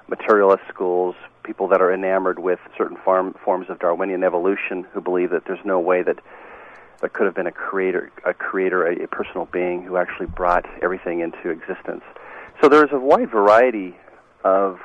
materialist 0.07 0.63
schools, 0.69 1.15
people 1.43 1.67
that 1.67 1.81
are 1.81 1.93
enamored 1.93 2.39
with 2.39 2.59
certain 2.77 2.97
farm, 3.03 3.35
forms 3.43 3.69
of 3.69 3.79
Darwinian 3.79 4.23
evolution, 4.23 4.85
who 4.93 5.01
believe 5.01 5.31
that 5.31 5.43
there's 5.45 5.63
no 5.65 5.79
way 5.79 6.03
that 6.03 6.19
there 6.99 7.09
could 7.09 7.25
have 7.25 7.35
been 7.35 7.47
a 7.47 7.51
creator, 7.51 8.11
a 8.25 8.33
creator, 8.33 8.85
a, 8.87 9.03
a 9.03 9.07
personal 9.07 9.45
being 9.45 9.83
who 9.83 9.97
actually 9.97 10.27
brought 10.27 10.65
everything 10.81 11.19
into 11.19 11.49
existence. 11.49 12.03
So 12.61 12.69
there's 12.69 12.91
a 12.91 12.99
wide 12.99 13.29
variety 13.29 13.95
of 14.43 14.79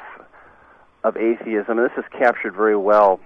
of 1.04 1.16
atheism, 1.16 1.78
and 1.78 1.90
this 1.90 1.96
is 1.96 2.04
captured 2.10 2.54
very 2.54 2.76
well 2.76 3.20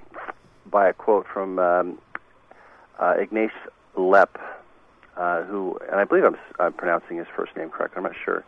by 0.70 0.88
a 0.88 0.92
quote 0.92 1.26
from 1.26 1.58
um, 1.58 1.98
uh, 2.98 3.14
Lepp, 3.96 4.28
uh, 5.16 5.42
who, 5.44 5.78
and 5.90 6.00
I 6.00 6.04
believe 6.04 6.24
I'm, 6.24 6.36
I'm 6.58 6.72
pronouncing 6.72 7.16
his 7.16 7.26
first 7.36 7.56
name 7.56 7.70
correct. 7.70 7.94
I'm 7.96 8.02
not 8.02 8.14
sure. 8.24 8.44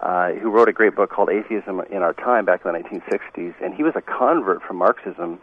Uh, 0.00 0.32
who 0.32 0.50
wrote 0.50 0.68
a 0.68 0.72
great 0.72 0.94
book 0.94 1.10
called 1.10 1.30
Atheism 1.30 1.80
in 1.90 2.02
Our 2.02 2.12
Time 2.12 2.44
back 2.44 2.64
in 2.64 2.72
the 2.72 2.78
1960s, 2.78 3.54
and 3.62 3.74
he 3.74 3.82
was 3.82 3.94
a 3.96 4.02
convert 4.02 4.62
from 4.62 4.76
Marxism. 4.76 5.40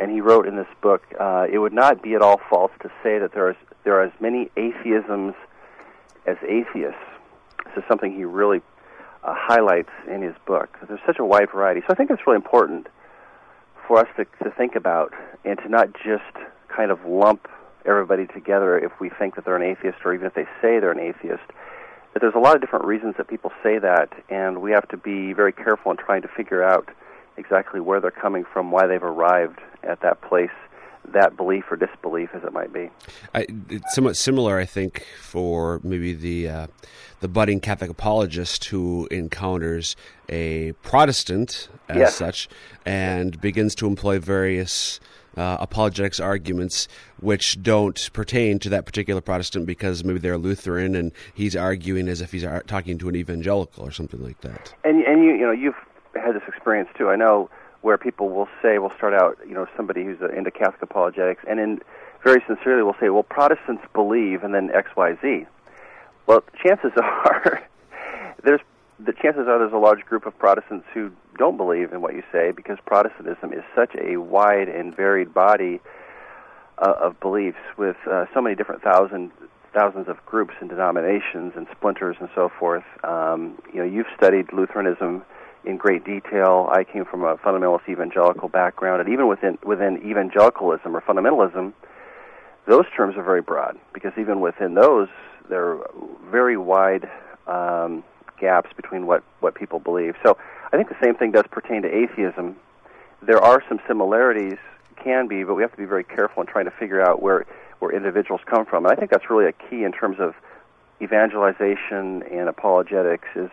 And 0.00 0.10
he 0.10 0.20
wrote 0.20 0.46
in 0.46 0.56
this 0.56 0.68
book, 0.80 1.02
uh, 1.18 1.46
"It 1.50 1.58
would 1.58 1.72
not 1.72 2.02
be 2.02 2.14
at 2.14 2.22
all 2.22 2.40
false 2.48 2.72
to 2.80 2.90
say 3.02 3.18
that 3.18 3.32
there 3.32 3.50
is 3.50 3.56
there 3.84 3.94
are 3.94 4.02
as 4.02 4.12
many 4.20 4.50
atheisms 4.56 5.34
as 6.26 6.36
atheists." 6.42 7.00
This 7.66 7.76
is 7.76 7.84
something 7.88 8.12
he 8.12 8.24
really 8.24 8.62
uh, 9.22 9.34
highlights 9.36 9.90
in 10.08 10.22
his 10.22 10.34
book. 10.46 10.70
There's 10.88 11.00
such 11.04 11.18
a 11.18 11.24
wide 11.24 11.50
variety, 11.50 11.82
so 11.82 11.88
I 11.90 11.94
think 11.94 12.10
it's 12.10 12.26
really 12.26 12.36
important 12.36 12.88
for 13.86 13.98
us 13.98 14.08
to, 14.16 14.24
to 14.42 14.50
think 14.50 14.74
about 14.74 15.12
and 15.44 15.58
to 15.58 15.68
not 15.68 15.92
just 15.92 16.34
kind 16.68 16.90
of 16.90 17.04
lump 17.04 17.48
everybody 17.84 18.26
together 18.26 18.78
if 18.78 18.92
we 19.00 19.10
think 19.10 19.34
that 19.34 19.44
they're 19.44 19.56
an 19.56 19.62
atheist 19.62 19.98
or 20.04 20.14
even 20.14 20.26
if 20.26 20.34
they 20.34 20.46
say 20.62 20.80
they're 20.80 20.92
an 20.92 21.00
atheist 21.00 21.42
that 22.12 22.20
there's 22.20 22.34
a 22.34 22.38
lot 22.38 22.54
of 22.54 22.60
different 22.60 22.84
reasons 22.84 23.14
that 23.18 23.28
people 23.28 23.52
say 23.62 23.78
that, 23.78 24.10
and 24.28 24.60
we 24.60 24.72
have 24.72 24.88
to 24.88 24.96
be 24.96 25.32
very 25.32 25.52
careful 25.52 25.92
in 25.92 25.96
trying 25.96 26.22
to 26.22 26.28
figure 26.28 26.62
out 26.62 26.88
exactly 27.36 27.80
where 27.80 28.00
they're 28.00 28.10
coming 28.10 28.44
from, 28.44 28.70
why 28.70 28.86
they've 28.86 29.02
arrived 29.02 29.60
at 29.82 30.00
that 30.02 30.20
place, 30.22 30.50
that 31.12 31.36
belief 31.36 31.64
or 31.70 31.76
disbelief, 31.76 32.30
as 32.34 32.42
it 32.44 32.52
might 32.52 32.72
be. 32.72 32.90
I, 33.34 33.46
it's 33.68 33.94
somewhat 33.94 34.16
similar, 34.16 34.58
I 34.58 34.66
think, 34.66 35.06
for 35.20 35.80
maybe 35.82 36.12
the 36.12 36.48
uh, 36.48 36.66
the 37.20 37.28
budding 37.28 37.60
Catholic 37.60 37.90
apologist 37.90 38.66
who 38.66 39.06
encounters 39.10 39.96
a 40.28 40.72
Protestant 40.82 41.68
as 41.88 41.96
yes. 41.96 42.16
such 42.16 42.48
and 42.86 43.40
begins 43.40 43.74
to 43.76 43.86
employ 43.86 44.18
various 44.18 45.00
uh, 45.36 45.58
apologetics 45.60 46.18
arguments 46.18 46.88
which 47.20 47.62
don't 47.62 48.10
pertain 48.12 48.58
to 48.58 48.68
that 48.68 48.84
particular 48.84 49.20
Protestant 49.20 49.66
because 49.66 50.02
maybe 50.02 50.18
they're 50.18 50.38
Lutheran 50.38 50.94
and 50.94 51.12
he's 51.34 51.54
arguing 51.54 52.08
as 52.08 52.20
if 52.20 52.32
he's 52.32 52.44
talking 52.66 52.98
to 52.98 53.08
an 53.08 53.16
evangelical 53.16 53.84
or 53.84 53.90
something 53.90 54.22
like 54.22 54.40
that. 54.40 54.74
And 54.84 55.02
and 55.04 55.22
you 55.22 55.32
you 55.32 55.46
know 55.46 55.52
you've 55.52 55.76
had 56.14 56.34
this 56.34 56.42
experience 56.48 56.88
too. 56.96 57.08
I 57.08 57.16
know 57.16 57.50
where 57.82 57.96
people 57.96 58.28
will 58.28 58.48
say 58.62 58.78
we'll 58.78 58.94
start 58.96 59.14
out 59.14 59.38
you 59.46 59.54
know 59.54 59.66
somebody 59.76 60.04
who's 60.04 60.18
into 60.36 60.50
Catholic 60.50 60.82
apologetics 60.82 61.42
and 61.48 61.58
in 61.58 61.80
very 62.22 62.42
sincerely 62.46 62.82
will 62.82 62.96
say 63.00 63.08
well 63.08 63.22
Protestants 63.22 63.84
believe 63.94 64.44
and 64.44 64.54
then 64.54 64.70
X 64.72 64.90
Y 64.96 65.16
Z. 65.22 65.46
Well, 66.26 66.44
chances 66.62 66.92
are 66.96 67.62
there's 68.44 68.60
the 68.98 69.12
chances 69.12 69.48
are 69.48 69.58
there's 69.58 69.72
a 69.72 69.78
large 69.78 70.04
group 70.04 70.26
of 70.26 70.38
Protestants 70.38 70.86
who 70.92 71.10
don't 71.38 71.56
believe 71.56 71.92
in 71.92 72.02
what 72.02 72.14
you 72.14 72.22
say 72.30 72.50
because 72.50 72.78
Protestantism 72.84 73.52
is 73.52 73.62
such 73.74 73.94
a 73.96 74.18
wide 74.18 74.68
and 74.68 74.94
varied 74.94 75.32
body 75.32 75.80
uh, 76.78 76.94
of 77.00 77.18
beliefs 77.20 77.58
with 77.76 77.96
uh, 78.10 78.26
so 78.34 78.40
many 78.40 78.54
different 78.54 78.82
thousand 78.82 79.30
thousands 79.72 80.08
of 80.08 80.24
groups 80.26 80.54
and 80.60 80.68
denominations 80.68 81.52
and 81.54 81.66
splinters 81.70 82.16
and 82.18 82.28
so 82.34 82.50
forth. 82.58 82.84
Um, 83.04 83.60
you 83.72 83.78
know, 83.78 83.84
you've 83.84 84.08
studied 84.16 84.52
Lutheranism 84.52 85.22
in 85.64 85.76
great 85.76 86.04
detail. 86.04 86.68
I 86.70 86.84
came 86.84 87.04
from 87.04 87.24
a 87.24 87.36
fundamentalist 87.36 87.88
evangelical 87.88 88.48
background, 88.48 89.00
and 89.00 89.10
even 89.10 89.28
within 89.28 89.58
within 89.64 89.98
evangelicalism 90.08 90.94
or 90.94 91.00
fundamentalism, 91.00 91.72
those 92.66 92.86
terms 92.96 93.16
are 93.16 93.22
very 93.22 93.42
broad 93.42 93.78
because 93.92 94.12
even 94.18 94.40
within 94.40 94.74
those, 94.74 95.08
there 95.48 95.64
are 95.70 95.90
very 96.30 96.56
wide 96.56 97.10
um, 97.46 98.04
gaps 98.40 98.70
between 98.76 99.06
what 99.06 99.22
what 99.40 99.54
people 99.54 99.78
believe. 99.78 100.14
So 100.22 100.36
I 100.72 100.76
think 100.76 100.88
the 100.88 100.96
same 101.02 101.14
thing 101.14 101.32
does 101.32 101.44
pertain 101.50 101.82
to 101.82 101.88
atheism. 101.88 102.56
There 103.22 103.38
are 103.38 103.62
some 103.68 103.80
similarities, 103.86 104.56
can 105.02 105.28
be, 105.28 105.44
but 105.44 105.54
we 105.54 105.62
have 105.62 105.72
to 105.72 105.76
be 105.78 105.84
very 105.84 106.04
careful 106.04 106.42
in 106.42 106.46
trying 106.46 106.66
to 106.66 106.70
figure 106.70 107.00
out 107.00 107.22
where 107.22 107.46
where 107.78 107.94
individuals 107.94 108.40
come 108.46 108.66
from. 108.66 108.84
And 108.84 108.92
I 108.92 108.96
think 108.96 109.10
that's 109.10 109.30
really 109.30 109.46
a 109.46 109.52
key 109.52 109.84
in 109.84 109.92
terms 109.92 110.18
of 110.20 110.34
evangelization 111.00 112.22
and 112.30 112.48
apologetics. 112.48 113.28
Is 113.34 113.50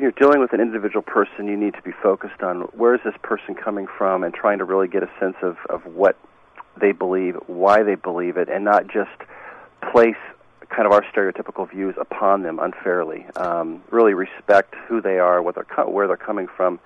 when 0.00 0.04
you're 0.04 0.12
dealing 0.18 0.40
with 0.40 0.54
an 0.54 0.62
individual 0.62 1.02
person, 1.02 1.46
you 1.46 1.58
need 1.58 1.74
to 1.74 1.82
be 1.82 1.90
focused 2.02 2.42
on 2.42 2.62
where 2.72 2.94
is 2.94 3.02
this 3.04 3.12
person 3.22 3.54
coming 3.54 3.86
from, 3.98 4.24
and 4.24 4.32
trying 4.32 4.56
to 4.56 4.64
really 4.64 4.88
get 4.88 5.02
a 5.02 5.10
sense 5.20 5.36
of 5.42 5.58
of 5.68 5.84
what 5.84 6.16
they 6.80 6.90
believe, 6.90 7.34
why 7.48 7.82
they 7.82 7.96
believe 7.96 8.38
it, 8.38 8.48
and 8.48 8.64
not 8.64 8.86
just 8.86 9.10
place 9.92 10.16
kind 10.70 10.86
of 10.86 10.92
our 10.92 11.02
stereotypical 11.12 11.70
views 11.70 11.94
upon 12.00 12.44
them 12.44 12.58
unfairly. 12.58 13.26
Um, 13.36 13.82
really 13.90 14.14
respect 14.14 14.74
who 14.88 15.02
they 15.02 15.18
are, 15.18 15.42
what 15.42 15.54
they're 15.54 15.64
co- 15.64 15.90
where 15.90 16.06
they're 16.06 16.16
coming 16.16 16.46
from 16.56 16.80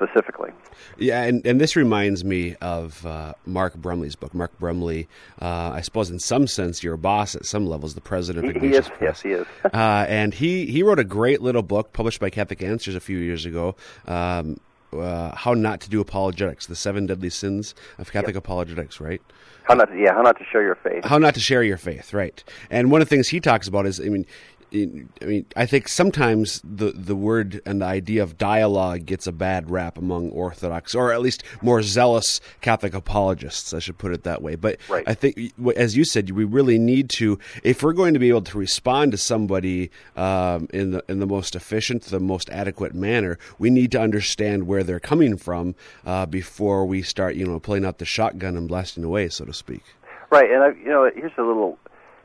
specifically. 0.00 0.50
Yeah, 0.98 1.22
and, 1.22 1.44
and 1.46 1.60
this 1.60 1.76
reminds 1.76 2.24
me 2.24 2.56
of 2.60 3.04
uh, 3.04 3.34
Mark 3.46 3.74
Brumley's 3.74 4.16
book. 4.16 4.34
Mark 4.34 4.56
Brumley, 4.58 5.08
uh, 5.40 5.72
I 5.74 5.80
suppose, 5.80 6.10
in 6.10 6.18
some 6.18 6.46
sense, 6.46 6.82
your 6.82 6.96
boss 6.96 7.34
at 7.34 7.44
some 7.44 7.66
levels, 7.66 7.94
the 7.94 8.00
president 8.00 8.46
of 8.46 8.52
he, 8.52 8.56
Ignatius 8.56 8.86
he 8.86 8.92
is, 8.92 8.98
Press. 8.98 9.00
Yes, 9.02 9.22
he 9.22 9.30
is. 9.30 9.46
uh, 9.74 10.06
and 10.08 10.34
he 10.34 10.66
he 10.66 10.82
wrote 10.82 10.98
a 10.98 11.04
great 11.04 11.42
little 11.42 11.62
book 11.62 11.92
published 11.92 12.20
by 12.20 12.30
Catholic 12.30 12.62
Answers 12.62 12.94
a 12.94 13.00
few 13.00 13.18
years 13.18 13.44
ago. 13.44 13.74
Um, 14.06 14.60
uh, 14.92 15.34
how 15.36 15.54
not 15.54 15.80
to 15.80 15.90
do 15.90 16.00
apologetics, 16.00 16.66
the 16.66 16.74
seven 16.74 17.06
deadly 17.06 17.30
sins 17.30 17.74
of 17.98 18.10
Catholic 18.10 18.34
yep. 18.34 18.44
apologetics, 18.44 19.00
right? 19.00 19.22
How 19.62 19.74
not 19.74 19.88
to, 19.88 19.96
yeah, 19.96 20.14
how 20.14 20.22
not 20.22 20.36
to 20.38 20.44
share 20.44 20.62
your 20.62 20.74
faith. 20.74 21.04
How 21.04 21.18
not 21.18 21.34
to 21.34 21.40
share 21.40 21.62
your 21.62 21.76
faith, 21.76 22.12
right? 22.12 22.42
And 22.70 22.90
one 22.90 23.00
of 23.00 23.08
the 23.08 23.14
things 23.14 23.28
he 23.28 23.38
talks 23.38 23.68
about 23.68 23.86
is, 23.86 24.00
I 24.00 24.04
mean, 24.04 24.26
I 24.72 25.24
mean, 25.24 25.46
I 25.56 25.66
think 25.66 25.88
sometimes 25.88 26.60
the 26.64 26.92
the 26.92 27.16
word 27.16 27.60
and 27.66 27.82
the 27.82 27.86
idea 27.86 28.22
of 28.22 28.38
dialogue 28.38 29.04
gets 29.04 29.26
a 29.26 29.32
bad 29.32 29.70
rap 29.70 29.98
among 29.98 30.30
Orthodox, 30.30 30.94
or 30.94 31.12
at 31.12 31.20
least 31.20 31.42
more 31.60 31.82
zealous 31.82 32.40
Catholic 32.60 32.94
apologists. 32.94 33.74
I 33.74 33.80
should 33.80 33.98
put 33.98 34.12
it 34.12 34.22
that 34.24 34.42
way. 34.42 34.54
But 34.54 34.78
right. 34.88 35.04
I 35.06 35.14
think, 35.14 35.52
as 35.76 35.96
you 35.96 36.04
said, 36.04 36.30
we 36.30 36.44
really 36.44 36.78
need 36.78 37.10
to, 37.10 37.38
if 37.64 37.82
we're 37.82 37.92
going 37.92 38.14
to 38.14 38.20
be 38.20 38.28
able 38.28 38.42
to 38.42 38.58
respond 38.58 39.12
to 39.12 39.18
somebody 39.18 39.90
um, 40.16 40.68
in 40.72 40.92
the 40.92 41.04
in 41.08 41.18
the 41.18 41.26
most 41.26 41.56
efficient, 41.56 42.04
the 42.04 42.20
most 42.20 42.48
adequate 42.50 42.94
manner, 42.94 43.38
we 43.58 43.70
need 43.70 43.90
to 43.92 44.00
understand 44.00 44.66
where 44.66 44.84
they're 44.84 45.00
coming 45.00 45.36
from 45.36 45.74
uh, 46.06 46.26
before 46.26 46.86
we 46.86 47.02
start, 47.02 47.34
you 47.34 47.44
know, 47.44 47.58
pulling 47.58 47.84
out 47.84 47.98
the 47.98 48.04
shotgun 48.04 48.56
and 48.56 48.68
blasting 48.68 49.02
away, 49.02 49.28
so 49.28 49.44
to 49.44 49.52
speak. 49.52 49.82
Right, 50.30 50.48
and 50.48 50.62
I, 50.62 50.68
you 50.78 50.90
know, 50.90 51.10
here's 51.12 51.32
a 51.38 51.42
little 51.42 51.76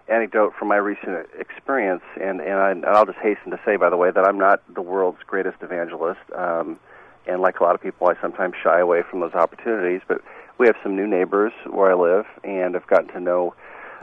anecdote 0.08 0.54
from 0.58 0.68
my 0.68 0.78
recent 0.78 1.28
experience, 1.40 2.04
and 2.22 2.40
and, 2.42 2.54
I, 2.54 2.72
and 2.72 2.86
I'll 2.86 3.06
just 3.06 3.18
hasten 3.20 3.52
to 3.52 3.60
say, 3.66 3.76
by 3.76 3.90
the 3.90 3.98
way, 3.98 4.12
that 4.12 4.24
I'm 4.24 4.38
not 4.38 4.62
the 4.74 4.82
world's 4.82 5.24
greatest 5.26 5.58
evangelist, 5.62 6.20
um, 6.36 6.80
and 7.28 7.42
like 7.42 7.60
a 7.60 7.64
lot 7.64 7.76
of 7.76 7.82
people, 7.82 8.08
I 8.08 8.20
sometimes 8.22 8.56
shy 8.62 8.80
away 8.80 9.02
from 9.10 9.20
those 9.20 9.34
opportunities. 9.34 10.02
But 10.08 10.22
we 10.58 10.68
have 10.68 10.76
some 10.84 10.96
new 10.96 11.08
neighbors 11.08 11.54
where 11.70 11.92
I 11.92 11.96
live, 11.96 12.26
and 12.44 12.76
I've 12.76 12.88
gotten 12.88 13.10
to 13.10 13.20
know 13.20 13.56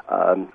um, 0.09 0.53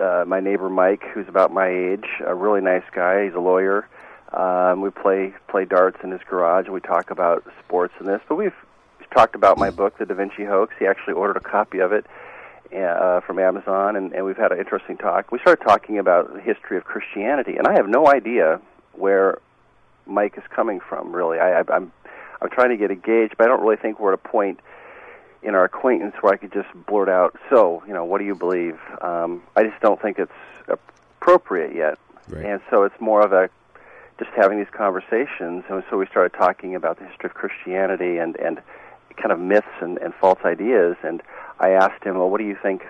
uh, 0.00 0.24
my 0.26 0.40
neighbor 0.40 0.68
Mike, 0.68 1.02
who's 1.12 1.28
about 1.28 1.52
my 1.52 1.68
age, 1.68 2.06
a 2.24 2.34
really 2.34 2.60
nice 2.60 2.84
guy. 2.94 3.24
He's 3.24 3.34
a 3.34 3.40
lawyer. 3.40 3.88
Um, 4.32 4.82
we 4.82 4.90
play 4.90 5.32
play 5.48 5.64
darts 5.64 5.98
in 6.04 6.10
his 6.10 6.20
garage, 6.28 6.66
and 6.66 6.74
we 6.74 6.80
talk 6.80 7.10
about 7.10 7.44
sports 7.64 7.94
and 7.98 8.06
this. 8.06 8.20
But 8.28 8.36
we've 8.36 8.54
talked 9.14 9.34
about 9.34 9.56
my 9.56 9.70
book, 9.70 9.96
The 9.96 10.04
Da 10.04 10.14
Vinci 10.14 10.44
Hoax. 10.44 10.74
He 10.78 10.86
actually 10.86 11.14
ordered 11.14 11.38
a 11.38 11.40
copy 11.40 11.78
of 11.78 11.92
it 11.92 12.04
uh, 12.74 13.20
from 13.20 13.38
Amazon, 13.38 13.96
and, 13.96 14.12
and 14.12 14.24
we've 14.24 14.36
had 14.36 14.52
an 14.52 14.58
interesting 14.58 14.96
talk. 14.96 15.32
We 15.32 15.38
started 15.38 15.64
talking 15.64 15.98
about 15.98 16.34
the 16.34 16.40
history 16.40 16.76
of 16.76 16.84
Christianity, 16.84 17.56
and 17.56 17.66
I 17.66 17.72
have 17.72 17.88
no 17.88 18.06
idea 18.08 18.60
where 18.92 19.38
Mike 20.06 20.34
is 20.36 20.44
coming 20.50 20.80
from. 20.80 21.12
Really, 21.12 21.38
I, 21.38 21.60
I, 21.60 21.64
I'm 21.70 21.92
I'm 22.40 22.50
trying 22.50 22.70
to 22.70 22.76
get 22.76 22.90
a 22.90 22.94
gauge, 22.94 23.32
but 23.36 23.44
I 23.44 23.48
don't 23.48 23.62
really 23.62 23.76
think 23.76 23.98
we're 23.98 24.12
at 24.12 24.20
a 24.24 24.28
point 24.28 24.60
in 25.42 25.54
our 25.54 25.64
acquaintance 25.64 26.14
where 26.20 26.32
I 26.32 26.36
could 26.36 26.52
just 26.52 26.68
blurt 26.86 27.08
out, 27.08 27.38
"So, 27.50 27.82
you 27.86 27.94
know, 27.94 28.04
what 28.04 28.18
do 28.18 28.24
you 28.24 28.34
believe?" 28.34 28.78
Um, 29.00 29.42
I 29.56 29.62
just 29.64 29.80
don't 29.80 30.00
think 30.00 30.18
it's 30.18 30.32
appropriate 30.68 31.74
yet, 31.74 31.98
right. 32.28 32.44
and 32.44 32.60
so 32.70 32.84
it's 32.84 33.00
more 33.00 33.22
of 33.22 33.32
a 33.32 33.48
just 34.18 34.30
having 34.36 34.58
these 34.58 34.70
conversations. 34.72 35.64
And 35.68 35.84
so 35.88 35.96
we 35.96 36.06
started 36.06 36.36
talking 36.36 36.74
about 36.74 36.98
the 36.98 37.06
history 37.06 37.28
of 37.28 37.34
Christianity 37.34 38.18
and 38.18 38.36
and 38.36 38.60
kind 39.20 39.32
of 39.32 39.38
myths 39.38 39.66
and, 39.80 39.98
and 39.98 40.14
false 40.14 40.38
ideas 40.44 40.96
and 41.02 41.22
I 41.60 41.70
asked 41.70 42.04
him, 42.04 42.16
"Well, 42.18 42.30
what 42.30 42.38
do 42.38 42.46
you 42.46 42.56
think 42.62 42.82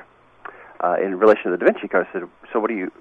uh, 0.85 0.97
in 1.03 1.19
relation 1.19 1.45
to 1.45 1.51
the 1.51 1.57
Da 1.57 1.67
Vinci 1.67 1.89
Code?" 1.89 2.07
I 2.09 2.13
said, 2.13 2.23
"So, 2.53 2.61
what 2.61 2.69
do 2.69 2.77
you 2.77 2.93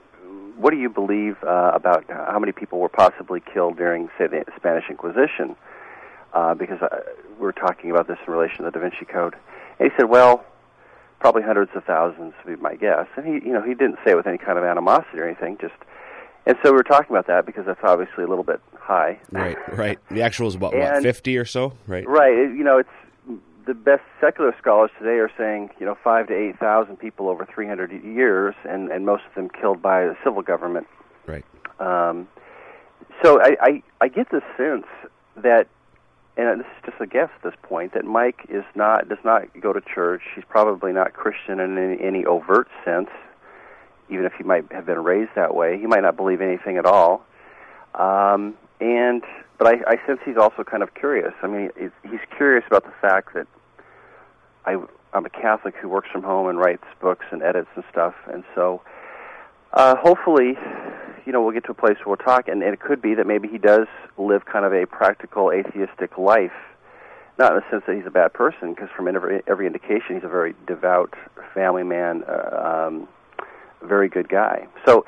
what 0.58 0.72
do 0.72 0.78
you 0.78 0.90
believe 0.90 1.36
uh, 1.44 1.72
about 1.74 2.06
how 2.08 2.40
many 2.40 2.52
people 2.52 2.80
were 2.80 2.90
possibly 2.90 3.42
killed 3.54 3.78
during, 3.78 4.10
say, 4.18 4.28
the 4.28 4.46
Spanish 4.56 4.86
Inquisition?" 4.90 5.56
uh, 6.34 6.54
because 6.54 6.80
I, 6.82 7.02
we 7.40 7.46
were 7.46 7.54
talking 7.54 7.92
about 7.92 8.08
this 8.08 8.18
in 8.26 8.34
relation 8.34 8.58
to 8.58 8.64
the 8.66 8.72
Da 8.72 8.80
Vinci 8.80 9.06
Code. 9.06 9.36
And 9.80 9.92
he 9.92 9.98
said, 9.98 10.10
well, 10.10 10.46
probably 11.20 11.42
hundreds 11.42 11.72
of 11.76 11.84
thousands 11.84 12.34
would 12.46 12.58
be 12.58 12.62
my 12.62 12.76
guess. 12.76 13.08
And 13.16 13.26
he, 13.26 13.48
you 13.48 13.54
know, 13.54 13.62
he 13.62 13.74
didn't 13.74 13.98
say 14.06 14.12
it 14.12 14.16
with 14.16 14.28
any 14.28 14.38
kind 14.38 14.58
of 14.58 14.64
animosity 14.64 15.20
or 15.20 15.26
anything. 15.26 15.58
Just, 15.60 15.74
and 16.46 16.58
so 16.64 16.72
we 16.72 16.78
were 16.78 16.84
talking 16.84 17.10
about 17.10 17.28
that 17.28 17.46
because 17.46 17.66
that's 17.66 17.84
obviously 17.84 18.24
a 18.24 18.28
little 18.28 18.44
bit 18.44 18.62
high. 18.76 19.20
Right, 19.32 19.58
right. 19.76 20.00
The 20.10 20.22
actual 20.22 20.48
is 20.48 20.56
about 20.56 20.76
what 20.76 21.04
fifty 21.04 21.38
or 21.38 21.46
so, 21.46 21.74
right? 21.88 22.08
Right. 22.08 22.34
You 22.34 22.64
know, 22.64 22.78
it's 22.78 22.90
the 23.68 23.74
best 23.74 24.02
secular 24.20 24.56
scholars 24.60 24.90
today 24.98 25.20
are 25.20 25.32
saying 25.38 25.70
you 25.80 25.86
know 25.86 25.96
five 26.04 26.28
to 26.28 26.34
eight 26.34 26.58
thousand 26.58 26.98
people 26.98 27.30
over 27.30 27.46
three 27.46 27.68
hundred 27.68 27.92
years, 28.04 28.56
and 28.68 28.90
and 28.90 29.06
most 29.06 29.24
of 29.30 29.36
them 29.36 29.50
killed 29.50 29.82
by 29.82 30.06
the 30.06 30.16
civil 30.24 30.42
government. 30.42 30.88
Right. 31.28 31.46
Um, 31.80 32.28
so 33.22 33.40
I, 33.42 33.58
I 33.62 33.84
I 34.02 34.08
get 34.08 34.32
the 34.32 34.42
sense 34.56 34.88
that, 35.36 35.68
and 36.38 36.62
this 36.62 36.68
is 36.78 36.86
just 36.86 37.02
a 37.02 37.06
guess 37.06 37.30
at 37.36 37.44
this 37.44 37.60
point, 37.62 37.94
that 37.94 38.06
Mike 38.06 38.46
is 38.50 38.64
not 38.74 39.10
does 39.10 39.20
not 39.24 39.44
go 39.60 39.74
to 39.74 39.82
church. 39.82 40.22
He's 40.34 40.46
probably 40.48 40.94
not 40.94 41.14
Christian 41.14 41.60
in 41.60 41.78
any, 41.78 42.02
any 42.02 42.26
overt 42.26 42.70
sense, 42.86 43.10
even 44.10 44.26
if 44.26 44.34
he 44.38 44.44
might 44.44 44.72
have 44.72 44.86
been 44.86 45.04
raised 45.04 45.32
that 45.36 45.54
way. 45.54 45.78
He 45.78 45.86
might 45.86 46.02
not 46.02 46.16
believe 46.16 46.42
anything 46.42 46.78
at 46.78 46.86
all. 46.86 47.26
Um, 47.96 48.56
and 48.80 49.24
but 49.58 49.68
I, 49.68 49.92
I 49.92 50.06
sense 50.06 50.20
he's 50.24 50.38
also 50.38 50.64
kind 50.64 50.84
of 50.84 50.94
curious. 50.94 51.34
I 51.42 51.48
mean, 51.48 51.72
he's, 51.78 51.90
he's 52.04 52.20
curious 52.36 52.64
about 52.68 52.84
the 52.84 52.94
fact 53.02 53.34
that 53.34 53.48
I 54.68 54.76
I'm 55.14 55.26
a 55.26 55.30
Catholic 55.30 55.74
who 55.82 55.88
works 55.88 56.10
from 56.12 56.22
home 56.22 56.48
and 56.50 56.60
writes 56.60 56.84
books 57.02 57.26
and 57.32 57.42
edits 57.42 57.70
and 57.76 57.84
stuff, 57.90 58.14
and 58.32 58.44
so 58.54 58.82
uh, 59.74 59.96
hopefully, 59.96 60.58
you 61.26 61.32
know, 61.32 61.42
we'll 61.42 61.54
get 61.54 61.66
to 61.66 61.72
a 61.72 61.82
place 61.84 61.96
where 62.00 62.16
we'll 62.16 62.18
talk, 62.18 62.48
and, 62.48 62.62
and 62.62 62.74
it 62.74 62.82
could 62.82 63.02
be 63.02 63.16
that 63.16 63.26
maybe 63.26 63.48
he 63.48 63.58
does 63.58 63.88
live 64.18 64.46
kind 64.46 64.66
of 64.66 64.74
a 64.74 64.86
practical 64.86 65.52
atheistic 65.52 66.18
life, 66.18 66.52
not 67.40 67.54
in 67.54 67.60
the 67.60 67.64
sense 67.72 67.84
that 67.88 67.96
he's 67.96 68.06
a 68.06 68.12
bad 68.12 68.34
person, 68.34 68.74
because 68.74 68.90
from 68.96 69.08
every 69.08 69.42
every 69.48 69.66
indication 69.66 70.16
he's 70.16 70.24
a 70.26 70.34
very 70.40 70.54
devout 70.68 71.14
family 71.54 71.84
man, 71.84 72.24
uh, 72.28 72.88
um, 72.88 73.08
very 73.82 74.10
good 74.10 74.28
guy. 74.28 74.68
So, 74.86 75.06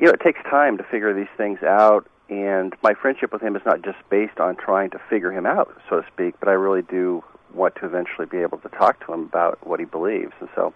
you 0.00 0.06
know, 0.06 0.12
it 0.12 0.20
takes 0.20 0.40
time 0.44 0.78
to 0.78 0.84
figure 0.84 1.12
these 1.12 1.34
things 1.36 1.62
out, 1.62 2.06
and 2.30 2.74
my 2.82 2.94
friendship 2.94 3.32
with 3.32 3.42
him 3.42 3.56
is 3.56 3.62
not 3.66 3.82
just 3.82 3.98
based 4.08 4.40
on 4.40 4.56
trying 4.56 4.90
to 4.90 5.00
figure 5.10 5.32
him 5.32 5.44
out, 5.44 5.68
so 5.90 6.00
to 6.00 6.06
speak, 6.12 6.34
but 6.40 6.48
I 6.48 6.52
really 6.52 6.82
do 6.82 7.22
want 7.58 7.74
to 7.76 7.86
eventually 7.86 8.26
be 8.26 8.38
able 8.38 8.58
to 8.58 8.68
talk 8.70 9.04
to 9.06 9.12
him 9.12 9.20
about 9.24 9.66
what 9.66 9.80
he 9.80 9.86
believes, 9.86 10.32
and 10.40 10.48
so. 10.54 10.72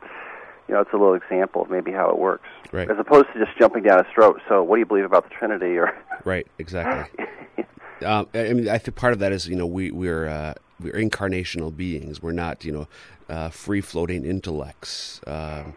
You 0.68 0.74
know, 0.76 0.80
it's 0.80 0.92
a 0.92 0.96
little 0.96 1.14
example 1.14 1.62
of 1.62 1.70
maybe 1.70 1.90
how 1.90 2.08
it 2.08 2.18
works, 2.18 2.46
Right. 2.70 2.88
as 2.88 2.96
opposed 2.96 3.26
to 3.34 3.44
just 3.44 3.58
jumping 3.58 3.82
down 3.82 3.98
his 4.04 4.06
throat. 4.14 4.40
So, 4.48 4.62
what 4.62 4.76
do 4.76 4.78
you 4.80 4.86
believe 4.86 5.04
about 5.04 5.24
the 5.24 5.34
Trinity? 5.34 5.76
Or 5.76 5.92
Right. 6.24 6.46
Exactly. 6.56 7.26
um, 8.06 8.28
I 8.32 8.52
mean, 8.52 8.68
I 8.68 8.78
think 8.78 8.96
part 8.96 9.12
of 9.12 9.18
that 9.18 9.32
is 9.32 9.48
you 9.48 9.56
know 9.56 9.66
we 9.66 9.90
we're 9.90 10.28
uh, 10.28 10.54
we're 10.80 10.92
incarnational 10.94 11.76
beings. 11.76 12.22
We're 12.22 12.30
not 12.32 12.64
you 12.64 12.72
know 12.72 12.88
uh, 13.28 13.50
free 13.50 13.80
floating 13.80 14.24
intellects 14.24 15.20
um, 15.26 15.74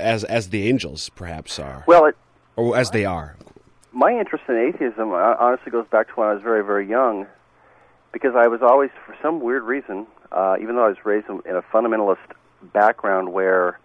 as 0.00 0.24
as 0.24 0.48
the 0.48 0.68
angels 0.68 1.10
perhaps 1.10 1.58
are, 1.58 1.84
well, 1.86 2.06
it, 2.06 2.16
or 2.56 2.76
as 2.78 2.90
they 2.92 3.04
are. 3.04 3.36
my 3.92 4.10
interest 4.18 4.44
in 4.48 4.56
atheism 4.56 5.12
uh, 5.12 5.36
honestly 5.38 5.70
goes 5.70 5.86
back 5.88 6.08
to 6.08 6.14
when 6.14 6.28
I 6.28 6.32
was 6.32 6.42
very, 6.42 6.64
very 6.64 6.88
young, 6.88 7.26
because 8.10 8.34
I 8.34 8.48
was 8.48 8.62
always, 8.62 8.90
for 9.06 9.14
some 9.22 9.40
weird 9.40 9.64
reason, 9.64 10.06
uh, 10.34 10.56
even 10.60 10.76
though 10.76 10.84
I 10.84 10.88
was 10.88 11.04
raised 11.04 11.28
in 11.28 11.40
in 11.48 11.56
a 11.56 11.62
fundamentalist 11.62 12.18
background 12.72 13.32
where 13.32 13.78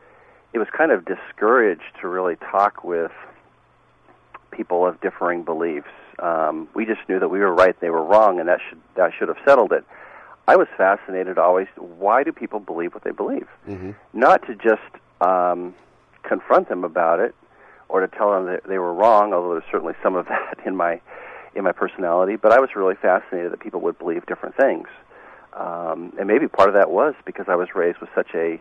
it 0.54 0.60
was 0.60 0.68
kind 0.76 0.92
of 0.92 1.06
discouraged 1.06 1.96
to 2.02 2.08
really 2.08 2.36
talk 2.38 2.84
with 2.84 3.12
people 4.52 4.86
of 4.86 5.00
differing 5.00 5.44
beliefs. 5.44 5.88
Um, 6.18 6.68
we 6.74 6.86
just 6.86 7.00
knew 7.08 7.20
that 7.20 7.30
we 7.30 7.40
were 7.40 7.54
right, 7.54 7.80
they 7.80 7.90
were 7.90 8.04
wrong, 8.04 8.40
and 8.40 8.50
that 8.50 8.60
should 8.68 8.80
that 8.96 9.12
should 9.18 9.30
have 9.30 9.38
settled 9.46 9.72
it. 9.72 9.86
I 10.48 10.56
was 10.56 10.68
fascinated 10.76 11.38
always. 11.38 11.68
Why 11.78 12.24
do 12.24 12.32
people 12.32 12.60
believe 12.60 12.94
what 12.94 13.04
they 13.04 13.12
believe? 13.12 13.48
Mm-hmm. 13.68 13.92
not 14.14 14.46
to 14.48 14.56
just 14.56 14.82
um, 15.22 15.76
confront 16.24 16.70
them 16.70 16.84
about 16.84 17.20
it 17.20 17.36
or 17.88 18.02
to 18.02 18.08
tell 18.08 18.32
them 18.32 18.46
that 18.46 18.64
they 18.68 18.80
were 18.80 18.94
wrong, 18.94 19.34
although 19.34 19.54
there's 19.54 19.72
certainly 19.72 19.94
some 20.02 20.16
of 20.16 20.26
that 20.30 20.60
in 20.66 20.76
my 20.76 21.00
in 21.56 21.64
my 21.64 21.72
personality. 21.72 22.36
But 22.36 22.52
I 22.52 22.60
was 22.60 22.70
really 22.76 22.96
fascinated 22.96 23.52
that 23.52 23.60
people 23.60 23.82
would 23.82 23.98
believe 23.98 24.26
different 24.26 24.56
things, 24.56 24.88
um, 25.54 26.14
and 26.18 26.28
maybe 26.28 26.48
part 26.48 26.70
of 26.70 26.76
that 26.76 26.90
was 26.90 27.16
because 27.26 27.46
I 27.48 27.56
was 27.56 27.70
raised 27.76 28.00
with 28.00 28.10
such 28.16 28.30
a 28.34 28.60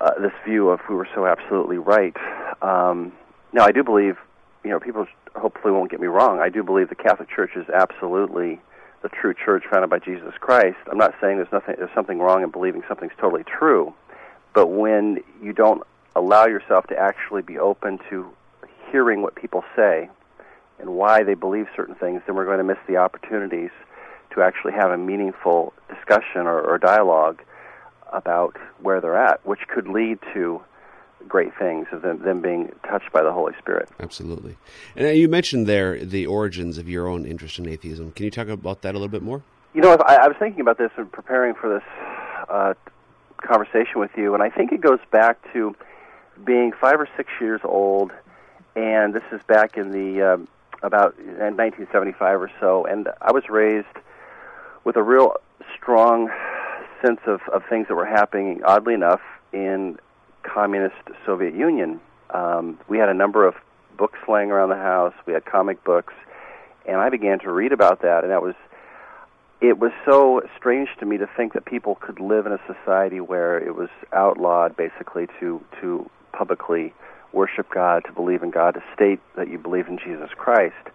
uh, 0.00 0.10
this 0.20 0.32
view 0.46 0.68
of 0.68 0.80
we 0.88 0.94
were 0.94 1.08
so 1.14 1.26
absolutely 1.26 1.78
right. 1.78 2.16
Um, 2.62 3.12
now 3.52 3.64
I 3.64 3.72
do 3.72 3.82
believe, 3.82 4.16
you 4.62 4.70
know, 4.70 4.78
people 4.78 5.06
hopefully 5.34 5.72
won't 5.72 5.90
get 5.90 6.00
me 6.00 6.06
wrong. 6.06 6.40
I 6.40 6.48
do 6.48 6.62
believe 6.62 6.88
the 6.88 6.94
Catholic 6.94 7.28
Church 7.28 7.52
is 7.56 7.68
absolutely 7.68 8.60
the 9.02 9.08
true 9.08 9.34
church 9.34 9.64
founded 9.70 9.90
by 9.90 9.98
Jesus 9.98 10.34
Christ. 10.40 10.76
I'm 10.90 10.98
not 10.98 11.14
saying 11.20 11.36
there's 11.36 11.52
nothing 11.52 11.76
there's 11.78 11.94
something 11.94 12.18
wrong 12.18 12.42
in 12.42 12.50
believing 12.50 12.82
something's 12.88 13.12
totally 13.20 13.44
true, 13.44 13.94
but 14.54 14.68
when 14.68 15.22
you 15.42 15.52
don't 15.52 15.82
allow 16.16 16.46
yourself 16.46 16.86
to 16.88 16.96
actually 16.96 17.42
be 17.42 17.58
open 17.58 17.98
to 18.10 18.28
hearing 18.90 19.22
what 19.22 19.34
people 19.34 19.64
say 19.76 20.08
and 20.80 20.90
why 20.90 21.22
they 21.22 21.34
believe 21.34 21.66
certain 21.74 21.94
things, 21.94 22.22
then 22.26 22.34
we're 22.34 22.44
going 22.44 22.58
to 22.58 22.64
miss 22.64 22.78
the 22.88 22.96
opportunities 22.96 23.70
to 24.38 24.44
actually 24.44 24.72
have 24.72 24.90
a 24.90 24.98
meaningful 24.98 25.72
discussion 25.88 26.42
or, 26.42 26.60
or 26.60 26.78
dialogue 26.78 27.42
about 28.12 28.56
where 28.80 29.00
they're 29.00 29.16
at, 29.16 29.44
which 29.44 29.60
could 29.68 29.88
lead 29.88 30.18
to 30.32 30.60
great 31.26 31.50
things 31.58 31.86
of 31.92 32.02
them, 32.02 32.22
them 32.22 32.40
being 32.40 32.72
touched 32.88 33.12
by 33.12 33.22
the 33.22 33.32
Holy 33.32 33.52
Spirit. 33.58 33.88
Absolutely. 34.00 34.56
And 34.96 35.06
uh, 35.06 35.10
you 35.10 35.28
mentioned 35.28 35.66
there 35.66 36.02
the 36.02 36.26
origins 36.26 36.78
of 36.78 36.88
your 36.88 37.08
own 37.08 37.26
interest 37.26 37.58
in 37.58 37.68
atheism. 37.68 38.12
Can 38.12 38.24
you 38.24 38.30
talk 38.30 38.48
about 38.48 38.82
that 38.82 38.94
a 38.94 38.98
little 38.98 39.08
bit 39.08 39.22
more? 39.22 39.42
You 39.74 39.82
know, 39.82 39.96
I, 40.06 40.14
I 40.14 40.28
was 40.28 40.36
thinking 40.38 40.60
about 40.60 40.78
this 40.78 40.90
and 40.96 41.10
preparing 41.10 41.54
for 41.54 41.68
this 41.68 42.48
uh, 42.48 42.74
conversation 43.42 44.00
with 44.00 44.12
you, 44.16 44.34
and 44.34 44.42
I 44.42 44.48
think 44.48 44.72
it 44.72 44.80
goes 44.80 45.00
back 45.10 45.38
to 45.52 45.74
being 46.44 46.72
five 46.80 47.00
or 47.00 47.08
six 47.16 47.30
years 47.40 47.60
old, 47.64 48.12
and 48.76 49.12
this 49.12 49.24
is 49.32 49.40
back 49.48 49.76
in 49.76 49.90
the 49.90 50.34
um, 50.34 50.48
about 50.82 51.18
in 51.18 51.56
1975 51.56 52.40
or 52.40 52.50
so, 52.60 52.86
and 52.86 53.08
I 53.20 53.32
was 53.32 53.48
raised 53.48 53.86
with 54.88 54.96
a 54.96 55.02
real 55.02 55.34
strong 55.76 56.30
sense 57.04 57.20
of, 57.26 57.40
of 57.52 57.62
things 57.68 57.86
that 57.88 57.94
were 57.94 58.06
happening, 58.06 58.62
oddly 58.64 58.94
enough, 58.94 59.20
in 59.52 59.98
communist 60.42 60.96
Soviet 61.26 61.54
Union. 61.54 62.00
Um, 62.30 62.78
we 62.88 62.96
had 62.96 63.10
a 63.10 63.14
number 63.14 63.46
of 63.46 63.54
books 63.98 64.18
laying 64.26 64.50
around 64.50 64.70
the 64.70 64.76
house. 64.76 65.12
We 65.26 65.34
had 65.34 65.44
comic 65.44 65.84
books, 65.84 66.14
and 66.86 66.96
I 66.96 67.10
began 67.10 67.38
to 67.40 67.52
read 67.52 67.72
about 67.72 68.00
that, 68.00 68.24
and 68.24 68.32
that 68.32 68.40
was 68.40 68.54
it 69.60 69.78
was 69.78 69.92
so 70.06 70.40
strange 70.56 70.88
to 71.00 71.04
me 71.04 71.18
to 71.18 71.28
think 71.36 71.52
that 71.52 71.66
people 71.66 71.96
could 71.96 72.18
live 72.18 72.46
in 72.46 72.52
a 72.52 72.60
society 72.66 73.20
where 73.20 73.58
it 73.58 73.74
was 73.74 73.90
outlawed 74.14 74.74
basically 74.74 75.26
to 75.38 75.62
to 75.82 76.08
publicly 76.32 76.94
worship 77.34 77.68
God, 77.68 78.04
to 78.06 78.12
believe 78.12 78.42
in 78.42 78.50
God, 78.50 78.72
to 78.72 78.82
state 78.94 79.20
that 79.36 79.50
you 79.50 79.58
believe 79.58 79.86
in 79.86 79.98
Jesus 79.98 80.30
Christ. 80.34 80.88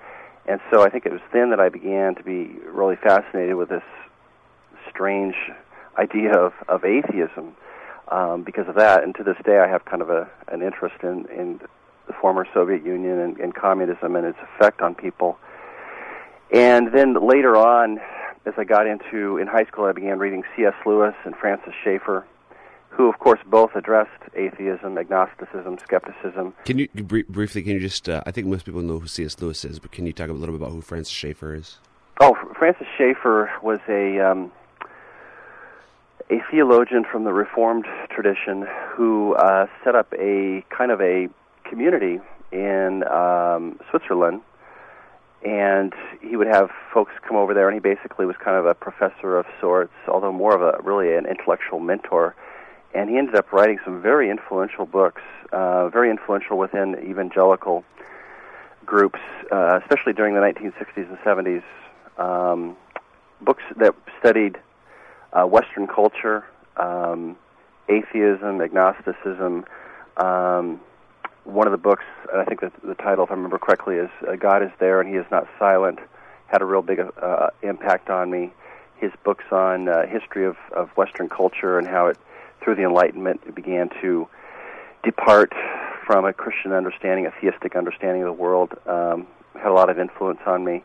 And 0.47 0.59
so 0.71 0.83
I 0.83 0.89
think 0.89 1.05
it 1.05 1.11
was 1.11 1.21
then 1.31 1.51
that 1.51 1.59
I 1.59 1.69
began 1.69 2.15
to 2.15 2.23
be 2.23 2.55
really 2.65 2.95
fascinated 2.95 3.55
with 3.55 3.69
this 3.69 3.83
strange 4.89 5.35
idea 5.97 6.37
of, 6.37 6.53
of 6.67 6.83
atheism 6.83 7.55
um, 8.09 8.43
because 8.43 8.67
of 8.67 8.75
that. 8.75 9.03
And 9.03 9.15
to 9.15 9.23
this 9.23 9.37
day, 9.45 9.59
I 9.59 9.67
have 9.67 9.85
kind 9.85 10.01
of 10.01 10.09
a, 10.09 10.29
an 10.49 10.61
interest 10.61 10.95
in, 11.03 11.25
in 11.35 11.59
the 12.07 12.13
former 12.13 12.45
Soviet 12.53 12.85
Union 12.85 13.19
and, 13.19 13.37
and 13.37 13.55
communism 13.55 14.15
and 14.15 14.25
its 14.25 14.37
effect 14.55 14.81
on 14.81 14.95
people. 14.95 15.37
And 16.51 16.93
then 16.93 17.15
later 17.25 17.55
on, 17.55 17.99
as 18.45 18.53
I 18.57 18.65
got 18.65 18.85
into 18.85 19.37
in 19.37 19.47
high 19.47 19.65
school, 19.65 19.85
I 19.85 19.93
began 19.93 20.19
reading 20.19 20.43
C.S. 20.55 20.73
Lewis 20.85 21.15
and 21.23 21.35
Francis 21.35 21.73
Schaeffer, 21.83 22.25
who, 22.95 23.09
of 23.09 23.17
course, 23.19 23.39
both 23.47 23.75
addressed 23.75 24.11
atheism, 24.35 24.97
agnosticism, 24.97 25.79
skepticism. 25.79 26.53
Can 26.65 26.77
you 26.77 26.87
br- 26.87 27.27
briefly? 27.27 27.63
Can 27.63 27.73
you 27.73 27.79
just? 27.79 28.07
Uh, 28.07 28.21
I 28.25 28.31
think 28.31 28.47
most 28.47 28.65
people 28.65 28.81
know 28.81 28.99
who 28.99 29.07
C.S. 29.07 29.39
Lewis 29.41 29.65
is, 29.65 29.79
but 29.79 29.91
can 29.91 30.05
you 30.05 30.13
talk 30.13 30.29
a 30.29 30.33
little 30.33 30.53
bit 30.53 30.61
about 30.61 30.73
who 30.73 30.81
Francis 30.81 31.11
Schaeffer 31.11 31.55
is? 31.55 31.77
Oh, 32.21 32.35
Francis 32.57 32.87
Schaeffer 32.97 33.51
was 33.63 33.79
a 33.89 34.19
um, 34.19 34.51
a 36.29 36.39
theologian 36.51 37.03
from 37.03 37.23
the 37.23 37.33
Reformed 37.33 37.85
tradition 38.09 38.67
who 38.91 39.33
uh, 39.35 39.65
set 39.83 39.95
up 39.95 40.13
a 40.13 40.63
kind 40.69 40.91
of 40.91 41.01
a 41.01 41.29
community 41.67 42.19
in 42.51 43.03
um, 43.07 43.79
Switzerland, 43.89 44.41
and 45.43 45.93
he 46.21 46.35
would 46.35 46.47
have 46.47 46.69
folks 46.93 47.11
come 47.27 47.37
over 47.37 47.55
there, 47.55 47.67
and 47.67 47.73
he 47.73 47.79
basically 47.79 48.27
was 48.27 48.35
kind 48.43 48.55
of 48.55 48.67
a 48.67 48.75
professor 48.75 49.37
of 49.37 49.47
sorts, 49.59 49.93
although 50.07 50.31
more 50.31 50.55
of 50.55 50.61
a 50.61 50.79
really 50.83 51.15
an 51.15 51.25
intellectual 51.25 51.79
mentor. 51.79 52.35
And 52.93 53.09
he 53.09 53.17
ended 53.17 53.35
up 53.35 53.51
writing 53.51 53.79
some 53.83 54.01
very 54.01 54.29
influential 54.29 54.85
books, 54.85 55.21
uh, 55.51 55.89
very 55.89 56.09
influential 56.09 56.57
within 56.57 56.95
evangelical 57.09 57.83
groups, 58.85 59.19
uh, 59.51 59.79
especially 59.81 60.13
during 60.13 60.35
the 60.35 60.41
1960s 60.41 61.09
and 61.09 61.17
70s. 61.19 61.63
Um, 62.17 62.77
books 63.41 63.63
that 63.77 63.95
studied 64.19 64.57
uh, 65.33 65.45
Western 65.45 65.87
culture, 65.87 66.45
um, 66.77 67.35
atheism, 67.89 68.61
agnosticism. 68.61 69.65
Um, 70.17 70.79
one 71.43 71.67
of 71.67 71.71
the 71.71 71.77
books, 71.77 72.03
I 72.33 72.45
think 72.45 72.61
that 72.61 72.71
the 72.83 72.95
title, 72.95 73.25
if 73.25 73.31
I 73.31 73.33
remember 73.33 73.57
correctly, 73.57 73.95
is 73.95 74.09
uh, 74.27 74.35
"God 74.35 74.63
is 74.63 74.69
There 74.79 75.01
and 75.01 75.09
He 75.09 75.15
is 75.15 75.25
Not 75.31 75.47
Silent." 75.59 75.99
had 76.53 76.61
a 76.61 76.65
real 76.65 76.83
big 76.83 76.99
uh, 76.99 77.47
impact 77.63 78.11
on 78.11 78.29
me. 78.29 78.53
His 78.97 79.11
books 79.23 79.45
on 79.51 79.89
uh, 79.89 80.05
history 80.05 80.45
of, 80.45 80.55
of 80.75 80.89
Western 80.91 81.27
culture 81.27 81.79
and 81.79 81.87
how 81.87 82.07
it, 82.07 82.17
through 82.63 82.75
the 82.75 82.83
Enlightenment, 82.83 83.41
it 83.47 83.55
began 83.55 83.89
to 84.01 84.27
depart 85.03 85.53
from 86.05 86.25
a 86.25 86.33
Christian 86.33 86.71
understanding, 86.71 87.25
a 87.25 87.31
theistic 87.41 87.75
understanding 87.75 88.23
of 88.23 88.27
the 88.27 88.41
world, 88.41 88.73
um, 88.87 89.27
had 89.55 89.67
a 89.69 89.73
lot 89.73 89.89
of 89.89 89.99
influence 89.99 90.39
on 90.45 90.63
me. 90.63 90.83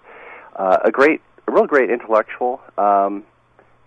Uh, 0.57 0.79
a 0.85 0.91
great, 0.91 1.21
a 1.47 1.53
real 1.53 1.67
great 1.67 1.91
intellectual. 1.91 2.61
Um, 2.77 3.25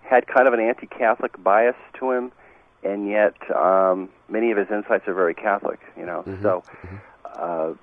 had 0.04 0.28
kind 0.28 0.48
of 0.48 0.54
an 0.54 0.60
anti-Catholic 0.60 1.42
bias 1.42 1.76
to 2.00 2.12
him, 2.12 2.32
and 2.84 3.08
yet 3.08 3.34
um, 3.56 4.10
many 4.28 4.52
of 4.52 4.58
his 4.58 4.68
insights 4.70 5.08
are 5.08 5.14
very 5.14 5.34
Catholic. 5.34 5.80
You 5.98 6.06
know, 6.06 6.24
Mhm. 6.28 6.42
so 6.42 6.64
uh, 7.26 7.74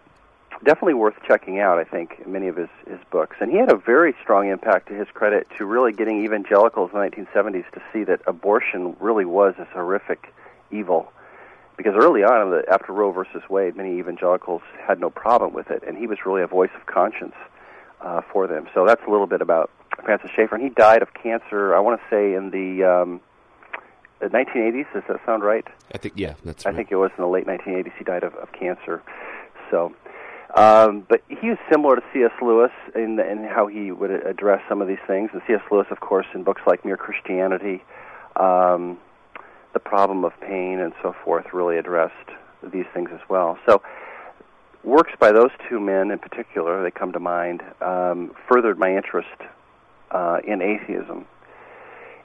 definitely 0.65 0.95
worth 0.95 1.15
checking 1.27 1.61
out. 1.61 1.79
I 1.79 1.85
think 1.85 2.27
many 2.27 2.49
of 2.49 2.57
his 2.57 2.69
his 2.87 2.99
books, 3.11 3.37
and 3.41 3.51
he 3.51 3.59
had 3.59 3.71
a 3.71 3.77
very 3.77 4.15
strong 4.23 4.49
impact 4.49 4.89
to 4.89 4.95
his 4.95 5.09
credit 5.13 5.47
to 5.59 5.65
really 5.65 5.93
getting 5.93 6.25
evangelicals 6.25 6.91
in 6.93 7.01
the 7.01 7.07
1970s 7.07 7.71
to 7.73 7.83
see 7.93 8.05
that 8.05 8.21
abortion 8.27 8.97
really 9.01 9.25
was 9.25 9.55
this 9.59 9.69
horrific 9.73 10.33
evil. 10.71 11.13
Because 11.77 11.95
early 11.97 12.25
on, 12.25 12.63
after 12.69 12.93
Roe 12.93 13.13
versus 13.13 13.43
Wade, 13.49 13.77
many 13.77 13.99
evangelicals 13.99 14.63
had 14.85 14.99
no 14.99 15.11
problem 15.11 15.53
with 15.53 15.71
it, 15.71 15.85
and 15.87 15.97
he 15.97 16.09
was 16.09 16.19
really 16.27 16.43
a 16.43 16.49
voice 16.49 16.71
of 16.75 16.87
conscience 16.87 17.35
uh, 18.01 18.21
for 18.33 18.49
them. 18.49 18.69
So 18.75 18.85
that's 18.85 19.03
a 19.07 19.11
little 19.11 19.29
bit 19.29 19.41
about 19.41 19.71
Francis 20.05 20.31
Schaeffer, 20.35 20.57
and 20.57 20.65
he 20.65 20.71
died 20.71 21.03
of 21.03 21.15
cancer. 21.15 21.77
I 21.77 21.81
want 21.81 22.01
to 22.01 22.07
say 22.11 22.35
in 22.35 22.51
the 22.51 22.85
um, 22.85 23.21
1980s. 24.27 24.93
Does 24.93 25.03
that 25.09 25.21
sound 25.25 25.43
right? 25.43 25.67
I 25.95 25.99
think 25.99 26.15
yeah, 26.17 26.35
that's. 26.45 26.67
I 26.67 26.71
right. 26.71 26.77
think 26.77 26.93
it 26.93 26.97
was 26.97 27.11
in 27.17 27.23
the 27.23 27.29
late 27.29 27.47
1980s 27.47 27.93
he 27.97 28.05
died 28.05 28.25
of, 28.25 28.35
of 28.35 28.53
cancer. 28.53 29.03
So, 29.71 29.95
um, 30.55 31.07
but 31.09 31.23
he 31.29 31.53
similar 31.71 31.97
to 31.97 32.03
C.S. 32.13 32.33
Lewis 32.41 32.71
in, 32.95 33.21
in 33.21 33.45
how 33.45 33.67
he 33.67 33.93
would 33.93 34.11
address 34.11 34.63
some 34.69 34.81
of 34.81 34.89
these 34.89 35.03
things. 35.07 35.31
And 35.33 35.43
C.S. 35.47 35.61
Lewis, 35.71 35.87
of 35.91 36.01
course, 36.01 36.27
in 36.35 36.43
books 36.43 36.63
like 36.67 36.85
Mere 36.85 36.97
Christianity, 36.97 37.83
um, 38.37 38.99
The 39.75 39.81
Problem 39.81 40.25
of 40.25 40.33
Pain, 40.41 40.81
and 40.81 40.93
so 41.03 41.15
forth, 41.25 41.47
really 41.53 41.77
addressed 41.77 42.15
these 42.73 42.87
things 42.95 43.11
as 43.13 43.21
well. 43.29 43.59
So, 43.67 43.83
works 44.85 45.13
by 45.21 45.33
those 45.33 45.51
two 45.69 45.81
men 45.81 46.11
in 46.11 46.19
particular, 46.19 46.83
they 46.83 46.91
come 46.91 47.13
to 47.13 47.21
mind, 47.21 47.63
um, 47.83 48.35
furthered 48.49 48.79
my 48.79 48.97
interest 48.97 49.29
uh, 50.11 50.39
in 50.47 50.63
atheism. 50.63 51.27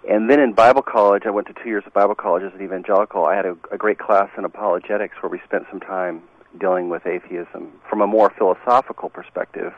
And 0.09 0.29
then 0.29 0.39
in 0.39 0.53
Bible 0.53 0.81
college, 0.81 1.23
I 1.25 1.29
went 1.29 1.47
to 1.47 1.53
two 1.53 1.69
years 1.69 1.83
of 1.85 1.93
Bible 1.93 2.15
college 2.15 2.43
as 2.43 2.53
an 2.53 2.61
evangelical. 2.61 3.25
I 3.25 3.35
had 3.35 3.45
a, 3.45 3.55
a 3.71 3.77
great 3.77 3.99
class 3.99 4.29
in 4.37 4.43
apologetics 4.43 5.15
where 5.21 5.29
we 5.29 5.39
spent 5.45 5.65
some 5.69 5.79
time 5.79 6.23
dealing 6.59 6.89
with 6.89 7.05
atheism 7.05 7.71
from 7.89 8.01
a 8.01 8.07
more 8.07 8.29
philosophical 8.37 9.09
perspective. 9.09 9.73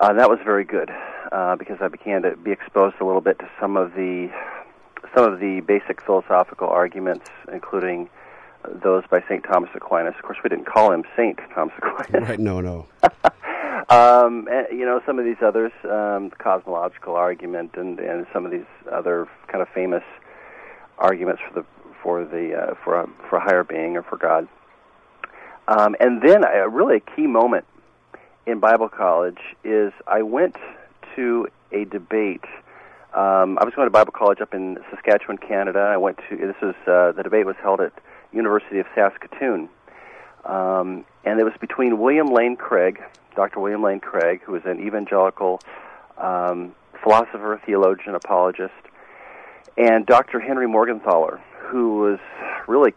Uh, 0.00 0.12
that 0.12 0.28
was 0.28 0.38
very 0.44 0.64
good 0.64 0.90
uh, 1.32 1.56
because 1.56 1.78
I 1.80 1.88
began 1.88 2.22
to 2.22 2.36
be 2.36 2.52
exposed 2.52 2.96
a 3.00 3.04
little 3.04 3.20
bit 3.20 3.38
to 3.40 3.50
some 3.60 3.76
of 3.76 3.94
the 3.94 4.30
some 5.14 5.32
of 5.32 5.40
the 5.40 5.60
basic 5.60 6.02
philosophical 6.02 6.68
arguments, 6.68 7.26
including 7.52 8.08
those 8.82 9.04
by 9.10 9.22
Saint 9.28 9.44
Thomas 9.44 9.70
Aquinas. 9.74 10.14
Of 10.16 10.22
course, 10.22 10.38
we 10.42 10.50
didn't 10.50 10.66
call 10.66 10.92
him 10.92 11.04
Saint 11.16 11.38
Thomas 11.54 11.74
Aquinas 11.82 12.28
Right? 12.28 12.38
No, 12.38 12.60
no. 12.60 12.86
um, 13.88 14.48
and, 14.50 14.66
you 14.70 14.84
know, 14.84 15.00
some 15.06 15.18
of 15.18 15.24
these 15.24 15.42
others, 15.42 15.72
um, 15.84 16.30
the 16.30 16.36
cosmological 16.38 17.14
argument, 17.14 17.74
and, 17.74 17.98
and 17.98 18.26
some 18.32 18.44
of 18.44 18.52
these 18.52 18.66
other 18.90 19.28
kind 19.48 19.62
of 19.62 19.68
famous 19.68 20.04
arguments 20.98 21.40
for 21.48 21.60
the 21.60 21.66
for 22.02 22.24
the 22.24 22.54
uh, 22.54 22.74
for 22.84 23.00
a, 23.00 23.08
for 23.28 23.36
a 23.36 23.40
higher 23.40 23.64
being 23.64 23.96
or 23.96 24.02
for 24.02 24.16
God. 24.16 24.48
Um, 25.68 25.94
and 26.00 26.22
then 26.22 26.44
really 26.70 26.96
a 26.96 27.00
key 27.00 27.26
moment 27.26 27.66
in 28.46 28.58
Bible 28.58 28.88
college 28.88 29.38
is 29.62 29.92
I 30.06 30.22
went 30.22 30.56
to 31.14 31.46
a 31.72 31.84
debate. 31.84 32.44
Um, 33.14 33.58
I 33.60 33.64
was 33.64 33.74
going 33.74 33.86
to 33.86 33.90
Bible 33.90 34.12
college 34.12 34.40
up 34.40 34.54
in 34.54 34.78
Saskatchewan, 34.90 35.36
Canada. 35.36 35.80
I 35.80 35.98
went 35.98 36.18
to 36.30 36.36
this 36.36 36.56
was 36.62 36.74
uh, 36.86 37.12
the 37.12 37.22
debate 37.22 37.44
was 37.44 37.56
held 37.60 37.82
at 37.82 37.92
University 38.32 38.78
of 38.78 38.86
Saskatoon, 38.94 39.68
um, 40.46 41.04
and 41.24 41.38
it 41.38 41.44
was 41.44 41.54
between 41.60 41.98
William 41.98 42.28
Lane 42.28 42.56
Craig, 42.56 43.02
Dr. 43.36 43.60
William 43.60 43.82
Lane 43.82 44.00
Craig, 44.00 44.40
who 44.44 44.52
was 44.52 44.62
an 44.64 44.80
evangelical 44.80 45.60
um, 46.16 46.74
philosopher, 47.02 47.60
theologian, 47.66 48.14
apologist, 48.14 48.72
and 49.76 50.06
Dr. 50.06 50.40
Henry 50.40 50.66
Morgentaler, 50.66 51.40
who 51.58 51.98
was 51.98 52.18
really 52.66 52.94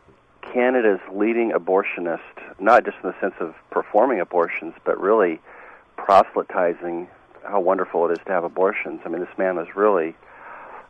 Canada's 0.54 1.00
leading 1.14 1.52
abortionist, 1.52 2.20
not 2.60 2.86
just 2.86 2.98
in 3.04 3.10
the 3.10 3.16
sense 3.20 3.36
of 3.40 3.56
performing 3.70 4.20
abortions, 4.20 4.74
but 4.84 5.00
really 5.00 5.40
proselytizing 5.98 7.08
how 7.44 7.60
wonderful 7.60 8.08
it 8.10 8.14
is 8.14 8.20
to 8.26 8.32
have 8.32 8.44
abortions. 8.44 9.02
I 9.06 9.10
mean, 9.10 9.22
this 9.22 9.38
man 9.38 9.56
was 9.56 9.68
really, 9.76 10.16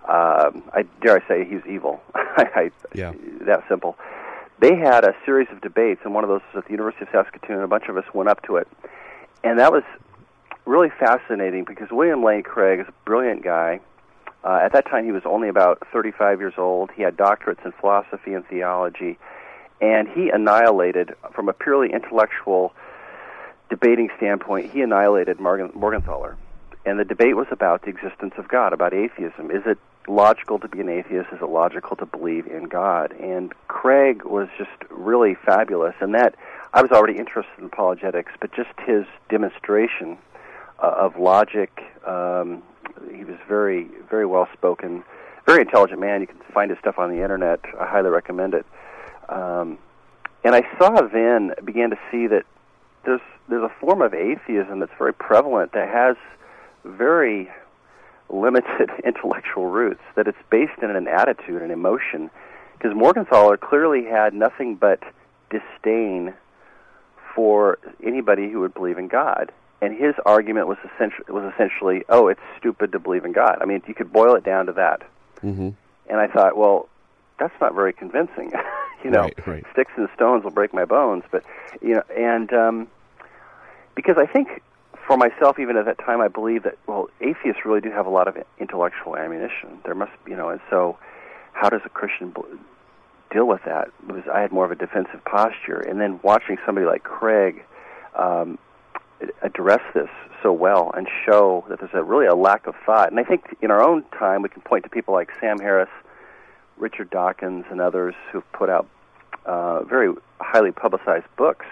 um, 0.07 0.63
I 0.73 0.85
dare 1.01 1.21
I 1.23 1.27
say, 1.27 1.45
he 1.45 1.55
was 1.55 1.65
evil. 1.69 2.01
I, 2.15 2.71
Yeah. 2.93 3.13
That 3.41 3.63
simple. 3.67 3.97
They 4.59 4.75
had 4.75 5.03
a 5.03 5.15
series 5.25 5.47
of 5.51 5.61
debates, 5.61 6.01
and 6.03 6.13
one 6.13 6.23
of 6.23 6.29
those 6.29 6.41
was 6.53 6.63
at 6.63 6.65
the 6.65 6.71
University 6.71 7.03
of 7.03 7.09
Saskatoon. 7.11 7.55
and 7.55 7.63
A 7.63 7.67
bunch 7.67 7.85
of 7.87 7.97
us 7.97 8.05
went 8.13 8.29
up 8.29 8.43
to 8.43 8.57
it, 8.57 8.67
and 9.43 9.59
that 9.59 9.71
was 9.71 9.83
really 10.65 10.89
fascinating 10.99 11.63
because 11.63 11.87
William 11.91 12.23
Lane 12.23 12.43
Craig 12.43 12.79
is 12.79 12.87
a 12.87 12.93
brilliant 13.05 13.43
guy. 13.43 13.79
Uh, 14.43 14.59
at 14.61 14.73
that 14.73 14.85
time, 14.85 15.05
he 15.05 15.11
was 15.11 15.23
only 15.25 15.49
about 15.49 15.85
35 15.91 16.39
years 16.39 16.53
old. 16.57 16.89
He 16.95 17.03
had 17.03 17.17
doctorates 17.17 17.63
in 17.65 17.71
philosophy 17.73 18.33
and 18.33 18.45
theology, 18.47 19.17
and 19.81 20.07
he 20.07 20.29
annihilated, 20.29 21.15
from 21.33 21.49
a 21.49 21.53
purely 21.53 21.91
intellectual 21.91 22.73
debating 23.69 24.09
standpoint, 24.17 24.71
he 24.71 24.81
annihilated 24.81 25.39
Morgan, 25.39 25.69
Morgentaler. 25.69 26.35
And 26.85 26.99
the 26.99 27.05
debate 27.05 27.35
was 27.35 27.47
about 27.51 27.83
the 27.83 27.89
existence 27.89 28.33
of 28.37 28.47
God, 28.47 28.73
about 28.73 28.93
atheism. 28.93 29.51
Is 29.51 29.63
it 29.65 29.77
logical 30.07 30.59
to 30.59 30.67
be 30.67 30.81
an 30.81 30.89
atheist? 30.89 31.29
Is 31.31 31.41
it 31.41 31.49
logical 31.49 31.95
to 31.97 32.05
believe 32.05 32.47
in 32.47 32.65
God? 32.65 33.11
And 33.13 33.53
Craig 33.67 34.23
was 34.23 34.47
just 34.57 34.71
really 34.89 35.35
fabulous. 35.35 35.95
And 35.99 36.13
that, 36.15 36.35
I 36.73 36.81
was 36.81 36.91
already 36.91 37.17
interested 37.17 37.57
in 37.59 37.65
apologetics, 37.65 38.31
but 38.39 38.51
just 38.53 38.69
his 38.85 39.05
demonstration 39.29 40.17
uh, 40.81 40.87
of 40.97 41.17
logic, 41.17 41.81
um, 42.05 42.63
he 43.15 43.23
was 43.23 43.37
very, 43.47 43.87
very 44.09 44.25
well 44.25 44.47
spoken, 44.53 45.03
very 45.45 45.61
intelligent 45.61 45.99
man. 45.99 46.21
You 46.21 46.27
can 46.27 46.39
find 46.53 46.69
his 46.69 46.79
stuff 46.79 46.97
on 46.97 47.09
the 47.09 47.21
internet. 47.21 47.59
I 47.79 47.85
highly 47.85 48.09
recommend 48.09 48.53
it. 48.53 48.65
Um, 49.31 49.77
and 50.43 50.53
I 50.55 50.61
saw 50.77 51.01
then, 51.07 51.53
began 51.63 51.89
to 51.91 51.99
see 52.11 52.27
that 52.27 52.45
there's 53.05 53.21
there's 53.47 53.63
a 53.63 53.73
form 53.79 54.01
of 54.01 54.13
atheism 54.13 54.79
that's 54.79 54.91
very 54.97 55.13
prevalent 55.13 55.73
that 55.73 55.89
has 55.89 56.15
very 56.85 57.49
limited 58.29 58.89
intellectual 59.03 59.67
roots. 59.67 60.01
That 60.15 60.27
it's 60.27 60.37
based 60.49 60.81
in 60.81 60.89
an 60.91 61.07
attitude, 61.07 61.61
an 61.61 61.71
emotion. 61.71 62.29
Because 62.77 62.97
Morgentaler 62.97 63.59
clearly 63.59 64.05
had 64.05 64.33
nothing 64.33 64.75
but 64.75 65.03
disdain 65.49 66.33
for 67.35 67.77
anybody 68.03 68.49
who 68.49 68.59
would 68.61 68.73
believe 68.73 68.97
in 68.97 69.07
God. 69.07 69.51
And 69.81 69.97
his 69.97 70.13
argument 70.25 70.67
was 70.67 70.77
essentially, 70.93 71.25
was 71.29 71.51
essentially, 71.53 72.03
oh, 72.09 72.27
it's 72.27 72.41
stupid 72.57 72.91
to 72.91 72.99
believe 72.99 73.25
in 73.25 73.31
God. 73.31 73.57
I 73.61 73.65
mean, 73.65 73.81
you 73.87 73.93
could 73.93 74.11
boil 74.11 74.35
it 74.35 74.43
down 74.43 74.67
to 74.67 74.73
that. 74.73 75.01
hmm 75.41 75.69
And 76.09 76.19
I 76.19 76.27
thought, 76.27 76.57
well, 76.57 76.87
that's 77.39 77.53
not 77.59 77.73
very 77.73 77.93
convincing. 77.93 78.51
you 79.03 79.09
know, 79.11 79.21
Right, 79.21 79.47
right. 79.47 79.65
sticks 79.73 79.91
and 79.97 80.07
stones 80.15 80.43
will 80.43 80.51
break 80.51 80.73
my 80.73 80.85
bones, 80.85 81.23
but 81.31 81.43
you 81.81 81.95
know, 81.95 82.03
and 82.15 82.51
um, 82.53 82.87
because 83.95 84.17
I 84.17 84.25
think 84.25 84.61
for 85.07 85.17
myself, 85.17 85.59
even 85.59 85.77
at 85.77 85.85
that 85.85 85.97
time, 85.99 86.21
I 86.21 86.27
believe 86.27 86.63
that 86.63 86.77
well, 86.87 87.09
atheists 87.19 87.65
really 87.65 87.81
do 87.81 87.91
have 87.91 88.05
a 88.05 88.09
lot 88.09 88.27
of 88.27 88.37
intellectual 88.59 89.17
ammunition. 89.17 89.79
There 89.83 89.95
must, 89.95 90.11
you 90.27 90.35
know, 90.35 90.49
and 90.49 90.61
so 90.69 90.97
how 91.53 91.69
does 91.69 91.81
a 91.85 91.89
Christian 91.89 92.33
deal 93.31 93.47
with 93.47 93.61
that? 93.65 93.89
Because 94.05 94.23
I 94.31 94.41
had 94.41 94.51
more 94.51 94.65
of 94.65 94.71
a 94.71 94.75
defensive 94.75 95.23
posture, 95.25 95.79
and 95.79 95.99
then 95.99 96.19
watching 96.23 96.57
somebody 96.65 96.85
like 96.85 97.03
Craig 97.03 97.63
um, 98.15 98.57
address 99.41 99.81
this 99.93 100.09
so 100.41 100.51
well 100.51 100.91
and 100.95 101.07
show 101.25 101.65
that 101.69 101.79
there's 101.79 101.93
a 101.93 102.03
really 102.03 102.25
a 102.25 102.35
lack 102.35 102.65
of 102.67 102.75
thought. 102.85 103.11
And 103.11 103.19
I 103.19 103.23
think 103.23 103.55
in 103.61 103.71
our 103.71 103.81
own 103.81 104.03
time, 104.17 104.41
we 104.41 104.49
can 104.49 104.61
point 104.61 104.83
to 104.83 104.89
people 104.89 105.13
like 105.13 105.29
Sam 105.39 105.59
Harris, 105.59 105.89
Richard 106.81 107.09
Dawkins, 107.09 107.65
and 107.69 107.79
others 107.79 108.15
who've 108.31 108.49
put 108.51 108.69
out 108.69 108.87
uh, 109.45 109.83
very 109.83 110.13
highly 110.39 110.71
publicized 110.71 111.27
books. 111.37 111.65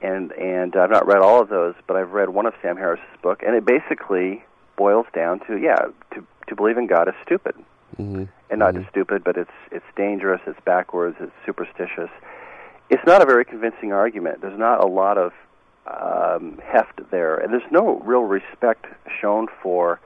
And 0.00 0.32
and 0.32 0.76
I've 0.76 0.90
not 0.90 1.06
read 1.06 1.22
all 1.22 1.40
of 1.40 1.48
those, 1.48 1.74
but 1.86 1.96
I've 1.96 2.12
read 2.12 2.30
one 2.30 2.46
of 2.46 2.54
Sam 2.62 2.76
Harris's 2.76 3.04
book, 3.22 3.42
and 3.44 3.54
it 3.54 3.64
basically 3.64 4.44
boils 4.76 5.06
down 5.14 5.40
to 5.46 5.56
yeah, 5.56 5.86
to 6.14 6.26
to 6.48 6.56
believe 6.56 6.78
in 6.78 6.86
God 6.86 7.08
is 7.08 7.14
stupid, 7.24 7.54
hmm 7.96 8.24
and 8.50 8.60
not 8.60 8.74
just 8.74 8.88
stupid, 8.90 9.24
but 9.24 9.36
it's 9.36 9.50
it's 9.72 9.84
dangerous, 9.96 10.40
it's 10.46 10.60
backwards, 10.64 11.16
it's 11.20 11.32
superstitious. 11.44 12.10
It's 12.90 13.02
not 13.06 13.22
a 13.22 13.26
very 13.26 13.44
convincing 13.44 13.92
argument. 13.92 14.42
There's 14.42 14.58
not 14.58 14.84
a 14.84 14.86
lot 14.86 15.18
of 15.18 15.32
um, 15.86 16.60
heft 16.64 17.00
there, 17.10 17.36
and 17.36 17.52
there's 17.52 17.70
no 17.70 17.98
real 18.00 18.22
respect 18.22 18.86
shown 19.20 19.48
for 19.62 20.00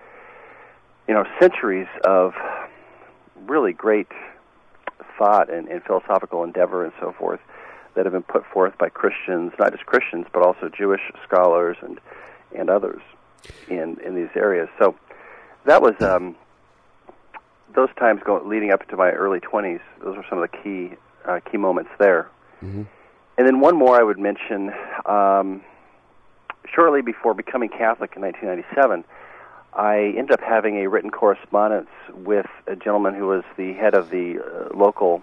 you 1.09 1.15
know 1.15 1.25
centuries 1.41 1.89
of 2.05 2.35
really 3.49 3.73
great 3.73 4.09
thought 5.17 5.53
and, 5.53 5.69
and 5.69 5.83
philosophical 5.83 6.45
endeavor 6.45 6.85
and 6.85 6.93
so 7.01 7.13
forth 7.13 7.41
that 7.95 8.07
have 8.07 8.13
been 8.13 8.23
put 8.23 8.45
forth 8.47 8.77
by 8.79 8.89
Christians, 8.89 9.53
not 9.59 9.73
just 9.73 9.87
Christians, 9.87 10.27
but 10.33 10.43
also 10.43 10.69
Jewish 10.69 11.03
scholars 11.25 11.77
and 11.83 12.01
and 12.55 12.71
others. 12.71 13.03
in 13.69 13.99
in 14.05 14.15
these 14.15 14.31
areas. 14.35 14.69
So 14.79 14.95
that 15.65 15.83
was 15.83 16.01
um, 16.01 16.37
those 17.75 17.91
times 17.99 18.23
going 18.25 18.49
leading 18.49 18.71
up 18.71 18.89
to 18.89 18.97
my 18.97 19.11
early 19.11 19.41
20s. 19.41 19.81
Those 20.03 20.17
were 20.17 20.25
some 20.29 20.43
of 20.43 20.51
the 20.51 20.57
key 20.59 20.97
uh, 21.25 21.41
key 21.41 21.59
moments 21.59 21.91
there. 21.99 22.29
Mm-hmm. 22.63 22.83
And 23.37 23.47
then 23.47 23.61
one 23.61 23.77
more 23.77 23.99
I 23.99 24.03
would 24.03 24.19
mention. 24.19 24.73
Um, 25.07 25.63
shortly 26.75 27.03
before 27.03 27.35
becoming 27.35 27.69
Catholic 27.69 28.13
in 28.15 28.23
1997, 28.23 29.05
I 29.75 30.15
ended 30.17 30.33
up 30.33 30.41
having 30.41 30.79
a 30.79 30.89
written 30.89 31.11
correspondence 31.11 31.91
with 32.13 32.47
a 32.67 32.75
gentleman 32.75 33.15
who 33.15 33.27
was 33.27 33.45
the 33.57 33.75
head 33.75 33.95
of 33.95 34.11
the 34.11 34.39
uh, 34.41 34.77
local 34.77 35.23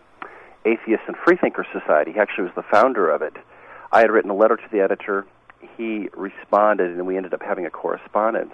Atheist 0.65 1.03
and 1.08 1.15
Freethinker 1.15 1.65
Society. 1.71 2.13
He 2.13 2.19
actually 2.19 2.45
was 2.45 2.53
the 2.55 2.63
founder 2.63 3.10
of 3.10 3.21
it. 3.21 3.36
I 3.91 4.01
had 4.01 4.12
written 4.12 4.31
a 4.31 4.36
letter 4.36 4.55
to 4.55 4.67
the 4.71 4.81
editor. 4.81 5.25
He 5.77 6.10
responded, 6.15 6.91
and 6.91 7.05
we 7.05 7.17
ended 7.17 7.34
up 7.34 7.41
having 7.41 7.65
a 7.65 7.69
correspondence. 7.69 8.53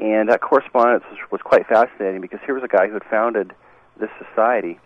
And 0.00 0.28
that 0.28 0.40
correspondence 0.40 1.04
was, 1.10 1.18
was 1.30 1.40
quite 1.42 1.66
fascinating 1.66 2.20
because 2.20 2.40
here 2.44 2.54
was 2.54 2.64
a 2.64 2.68
guy 2.68 2.86
who 2.86 2.94
had 2.94 3.04
founded 3.04 3.52
this 3.98 4.10
society, 4.18 4.78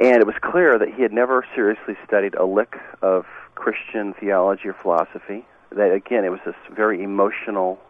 and 0.00 0.16
it 0.16 0.26
was 0.26 0.36
clear 0.40 0.78
that 0.78 0.94
he 0.94 1.02
had 1.02 1.12
never 1.12 1.44
seriously 1.54 1.96
studied 2.06 2.34
a 2.34 2.44
lick 2.44 2.76
of 3.02 3.26
Christian 3.54 4.14
theology 4.14 4.68
or 4.68 4.74
philosophy. 4.74 5.44
That 5.70 5.92
again, 5.92 6.24
it 6.24 6.30
was 6.30 6.40
this 6.44 6.54
very 6.70 7.02
emotional 7.02 7.80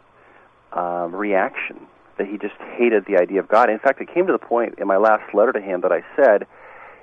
um, 0.73 1.15
reaction 1.15 1.87
that 2.19 2.27
he 2.27 2.39
just 2.39 2.55
hated 2.77 3.07
the 3.07 3.17
idea 3.17 3.41
of 3.41 3.49
God. 3.49 3.71
In 3.71 3.79
fact, 3.79 4.01
it 4.01 4.13
came 4.13 4.27
to 4.27 4.33
the 4.33 4.39
point 4.39 4.75
in 4.79 4.87
my 4.87 4.97
last 4.97 5.35
letter 5.35 5.53
to 5.53 5.61
him 5.61 5.81
that 5.83 5.93
I 5.93 6.03
said, 6.17 6.47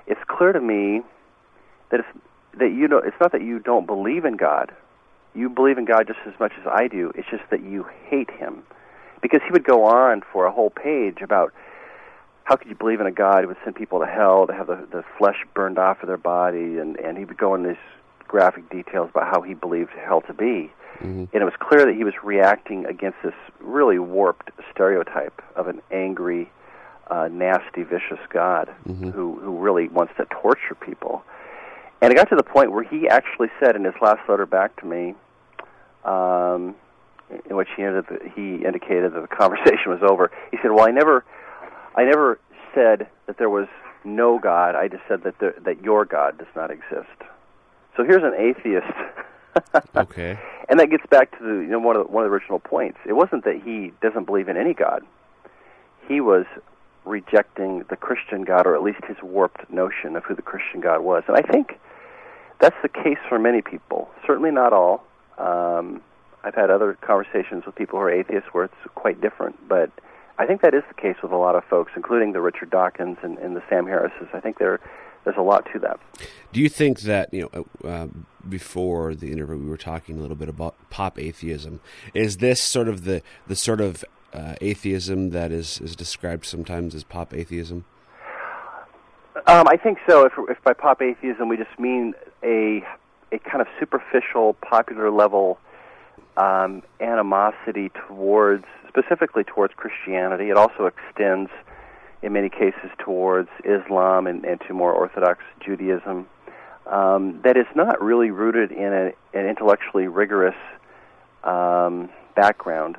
"It's 0.06 0.20
clear 0.28 0.52
to 0.52 0.60
me 0.60 1.02
that 1.90 2.00
it's 2.00 2.08
that 2.58 2.70
you 2.72 2.88
know 2.88 2.98
it's 2.98 3.16
not 3.20 3.32
that 3.32 3.42
you 3.42 3.58
don't 3.58 3.86
believe 3.86 4.24
in 4.24 4.36
God. 4.36 4.72
You 5.34 5.48
believe 5.48 5.78
in 5.78 5.84
God 5.84 6.06
just 6.06 6.18
as 6.26 6.38
much 6.40 6.52
as 6.60 6.66
I 6.66 6.88
do. 6.88 7.12
It's 7.14 7.28
just 7.30 7.44
that 7.50 7.62
you 7.62 7.86
hate 8.06 8.30
Him." 8.30 8.62
Because 9.22 9.42
he 9.44 9.52
would 9.52 9.64
go 9.64 9.84
on 9.84 10.22
for 10.32 10.46
a 10.46 10.50
whole 10.50 10.70
page 10.70 11.20
about 11.20 11.52
how 12.44 12.56
could 12.56 12.68
you 12.68 12.74
believe 12.74 13.00
in 13.00 13.06
a 13.06 13.12
God 13.12 13.42
who 13.42 13.48
would 13.48 13.58
send 13.62 13.76
people 13.76 14.00
to 14.00 14.06
hell 14.06 14.46
to 14.46 14.52
have 14.52 14.66
the, 14.66 14.88
the 14.90 15.04
flesh 15.18 15.44
burned 15.54 15.78
off 15.78 16.02
of 16.02 16.06
their 16.06 16.16
body, 16.16 16.78
and 16.78 16.96
and 16.96 17.18
he 17.18 17.24
would 17.24 17.38
go 17.38 17.54
in 17.54 17.62
these 17.64 17.76
graphic 18.26 18.70
details 18.70 19.10
about 19.10 19.32
how 19.32 19.42
he 19.42 19.54
believed 19.54 19.90
hell 19.90 20.20
to 20.22 20.32
be. 20.32 20.72
Mm-hmm. 21.00 21.24
And 21.32 21.42
it 21.42 21.44
was 21.44 21.54
clear 21.58 21.84
that 21.86 21.94
he 21.94 22.04
was 22.04 22.14
reacting 22.22 22.84
against 22.86 23.18
this 23.24 23.34
really 23.60 23.98
warped 23.98 24.50
stereotype 24.72 25.40
of 25.56 25.66
an 25.66 25.80
angry, 25.90 26.50
uh, 27.10 27.28
nasty, 27.30 27.82
vicious 27.82 28.18
God 28.32 28.68
Mhm. 28.88 29.12
who, 29.12 29.38
who 29.40 29.58
really 29.58 29.88
wants 29.88 30.12
to 30.18 30.26
torture 30.26 30.74
people. 30.74 31.22
And 32.02 32.12
it 32.12 32.16
got 32.16 32.28
to 32.30 32.36
the 32.36 32.42
point 32.42 32.72
where 32.72 32.82
he 32.84 33.08
actually 33.08 33.48
said 33.58 33.76
in 33.76 33.84
his 33.84 33.94
last 34.00 34.20
letter 34.28 34.46
back 34.46 34.76
to 34.80 34.86
me, 34.86 35.14
um, 36.04 36.74
in 37.48 37.56
which 37.56 37.68
he, 37.76 37.82
ended, 37.82 38.04
he 38.34 38.64
indicated 38.64 39.12
that 39.14 39.20
the 39.20 39.36
conversation 39.36 39.90
was 39.90 40.00
over. 40.02 40.30
He 40.50 40.58
said, 40.62 40.70
"Well, 40.72 40.86
I 40.86 40.90
never, 40.90 41.24
I 41.94 42.04
never 42.04 42.38
said 42.74 43.06
that 43.26 43.36
there 43.38 43.50
was 43.50 43.68
no 44.04 44.38
God. 44.38 44.74
I 44.74 44.88
just 44.88 45.02
said 45.08 45.22
that 45.24 45.38
there, 45.38 45.54
that 45.64 45.82
your 45.84 46.04
God 46.04 46.38
does 46.38 46.48
not 46.56 46.70
exist." 46.70 47.08
So 47.96 48.04
here's 48.04 48.22
an 48.24 48.34
atheist. 48.34 48.86
Okay. 49.96 50.38
And 50.70 50.78
that 50.78 50.88
gets 50.88 51.04
back 51.10 51.36
to 51.36 51.44
the 51.44 51.60
you 51.62 51.66
know 51.66 51.80
one 51.80 51.96
of 51.96 52.06
the, 52.06 52.12
one 52.12 52.24
of 52.24 52.30
the 52.30 52.34
original 52.34 52.60
points. 52.60 52.98
It 53.04 53.12
wasn't 53.12 53.44
that 53.44 53.60
he 53.62 53.92
doesn't 54.00 54.24
believe 54.24 54.48
in 54.48 54.56
any 54.56 54.72
God. 54.72 55.02
He 56.08 56.20
was 56.20 56.46
rejecting 57.04 57.84
the 57.90 57.96
Christian 57.96 58.44
God, 58.44 58.66
or 58.66 58.76
at 58.76 58.82
least 58.82 59.00
his 59.06 59.16
warped 59.22 59.68
notion 59.70 60.16
of 60.16 60.24
who 60.24 60.34
the 60.34 60.42
Christian 60.42 60.80
God 60.80 61.00
was. 61.00 61.24
And 61.26 61.36
I 61.36 61.42
think 61.42 61.78
that's 62.60 62.76
the 62.82 62.88
case 62.88 63.18
for 63.28 63.38
many 63.38 63.62
people. 63.62 64.08
Certainly 64.26 64.52
not 64.52 64.72
all. 64.72 65.04
Um, 65.38 66.02
I've 66.44 66.54
had 66.54 66.70
other 66.70 66.96
conversations 67.00 67.66
with 67.66 67.74
people 67.74 67.98
who 67.98 68.04
are 68.04 68.10
atheists 68.10 68.50
where 68.52 68.64
it's 68.64 68.74
quite 68.94 69.20
different, 69.20 69.68
but 69.68 69.90
I 70.38 70.46
think 70.46 70.62
that 70.62 70.72
is 70.72 70.82
the 70.88 70.94
case 70.94 71.16
with 71.22 71.32
a 71.32 71.36
lot 71.36 71.54
of 71.54 71.64
folks, 71.64 71.92
including 71.96 72.32
the 72.32 72.40
Richard 72.40 72.70
Dawkins 72.70 73.18
and, 73.22 73.38
and 73.38 73.56
the 73.56 73.62
Sam 73.68 73.86
Harrises. 73.86 74.28
I 74.32 74.40
think 74.40 74.58
there 74.58 74.80
there's 75.24 75.36
a 75.36 75.42
lot 75.42 75.66
to 75.72 75.78
that. 75.80 76.00
Do 76.52 76.60
you 76.60 76.68
think 76.68 77.00
that 77.00 77.32
you 77.32 77.48
know 77.52 77.66
uh, 77.88 78.08
before 78.48 79.14
the 79.14 79.30
interview 79.30 79.56
we 79.56 79.68
were 79.68 79.76
talking 79.76 80.18
a 80.18 80.20
little 80.20 80.36
bit 80.36 80.48
about 80.48 80.74
pop 80.90 81.18
atheism? 81.18 81.80
Is 82.14 82.38
this 82.38 82.60
sort 82.62 82.88
of 82.88 83.04
the 83.04 83.22
the 83.46 83.56
sort 83.56 83.80
of 83.80 84.04
uh, 84.32 84.54
atheism 84.60 85.30
that 85.30 85.52
is 85.52 85.80
is 85.80 85.96
described 85.96 86.46
sometimes 86.46 86.94
as 86.94 87.04
pop 87.04 87.34
atheism? 87.34 87.84
Um, 89.46 89.66
I 89.68 89.76
think 89.76 89.98
so. 90.08 90.24
If, 90.26 90.32
if 90.48 90.62
by 90.64 90.72
pop 90.72 91.00
atheism 91.00 91.48
we 91.48 91.56
just 91.56 91.78
mean 91.78 92.14
a 92.42 92.84
a 93.32 93.38
kind 93.38 93.60
of 93.60 93.68
superficial, 93.78 94.54
popular 94.54 95.10
level 95.10 95.58
um, 96.36 96.82
animosity 97.00 97.90
towards, 98.08 98.64
specifically 98.88 99.44
towards 99.44 99.74
Christianity, 99.74 100.50
it 100.50 100.56
also 100.56 100.86
extends, 100.86 101.50
in 102.22 102.32
many 102.32 102.48
cases, 102.48 102.90
towards 102.98 103.48
Islam 103.64 104.26
and, 104.26 104.44
and 104.44 104.60
to 104.62 104.74
more 104.74 104.92
Orthodox 104.92 105.42
Judaism. 105.64 106.26
Um, 106.86 107.40
that 107.42 107.56
is 107.56 107.66
not 107.74 108.02
really 108.02 108.30
rooted 108.30 108.72
in 108.72 108.92
a, 108.92 109.12
an 109.32 109.46
intellectually 109.46 110.08
rigorous 110.08 110.56
um, 111.44 112.10
background, 112.34 112.96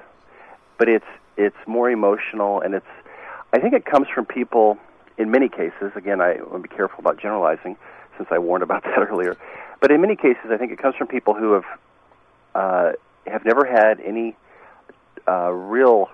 but 0.78 0.88
it's 0.88 1.06
it's 1.38 1.58
more 1.68 1.90
emotional 1.90 2.62
and 2.62 2.74
it's. 2.74 2.86
I 3.54 3.60
think 3.60 3.74
it 3.74 3.86
comes 3.86 4.08
from 4.08 4.26
people 4.26 4.78
in 5.22 5.30
many 5.30 5.50
cases, 5.50 5.92
again, 5.96 6.20
I 6.20 6.38
want 6.38 6.64
to 6.64 6.70
be 6.70 6.76
careful 6.76 7.00
about 7.00 7.20
generalizing 7.20 7.78
since 8.18 8.30
I 8.32 8.40
warned 8.40 8.64
about 8.64 8.84
that 8.84 8.98
earlier. 8.98 9.38
But 9.80 9.92
in 9.92 10.02
many 10.02 10.16
cases, 10.16 10.46
I 10.52 10.58
think 10.58 10.72
it 10.72 10.80
comes 10.80 10.96
from 10.96 11.08
people 11.08 11.34
who 11.34 11.54
have 11.54 11.66
uh, 12.54 12.92
have 13.28 13.46
never 13.46 13.66
had 13.66 14.00
any 14.02 14.36
uh, 15.28 15.52
real 15.52 16.10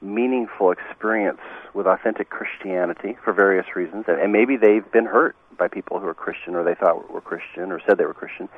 meaningful 0.00 0.70
experience 0.70 1.40
with 1.74 1.86
authentic 1.86 2.30
Christianity 2.30 3.16
for 3.24 3.32
various 3.32 3.66
reasons, 3.74 4.04
and, 4.08 4.32
maybe 4.32 4.56
they've 4.56 4.90
been 4.92 5.06
hurt 5.06 5.36
by 5.56 5.68
people 5.68 5.98
who 5.98 6.06
are 6.06 6.14
Christian 6.14 6.54
or 6.54 6.64
they 6.64 6.74
thought 6.74 7.10
were 7.12 7.20
Christian 7.20 7.72
or 7.72 7.80
said 7.86 7.98
they 7.98 8.04
were 8.04 8.14
Christian, 8.14 8.48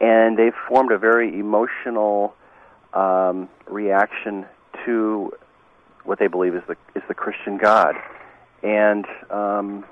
and 0.00 0.38
they've 0.38 0.54
formed 0.68 0.92
a 0.92 0.98
very 0.98 1.38
emotional 1.38 2.34
um, 2.94 3.48
reaction 3.66 4.46
to 4.84 5.32
what 6.04 6.18
they 6.18 6.26
believe 6.26 6.54
is 6.54 6.62
the 6.66 6.76
is 6.94 7.02
the 7.08 7.14
Christian 7.14 7.58
God. 7.58 7.94
And 8.62 9.06
um, 9.30 9.84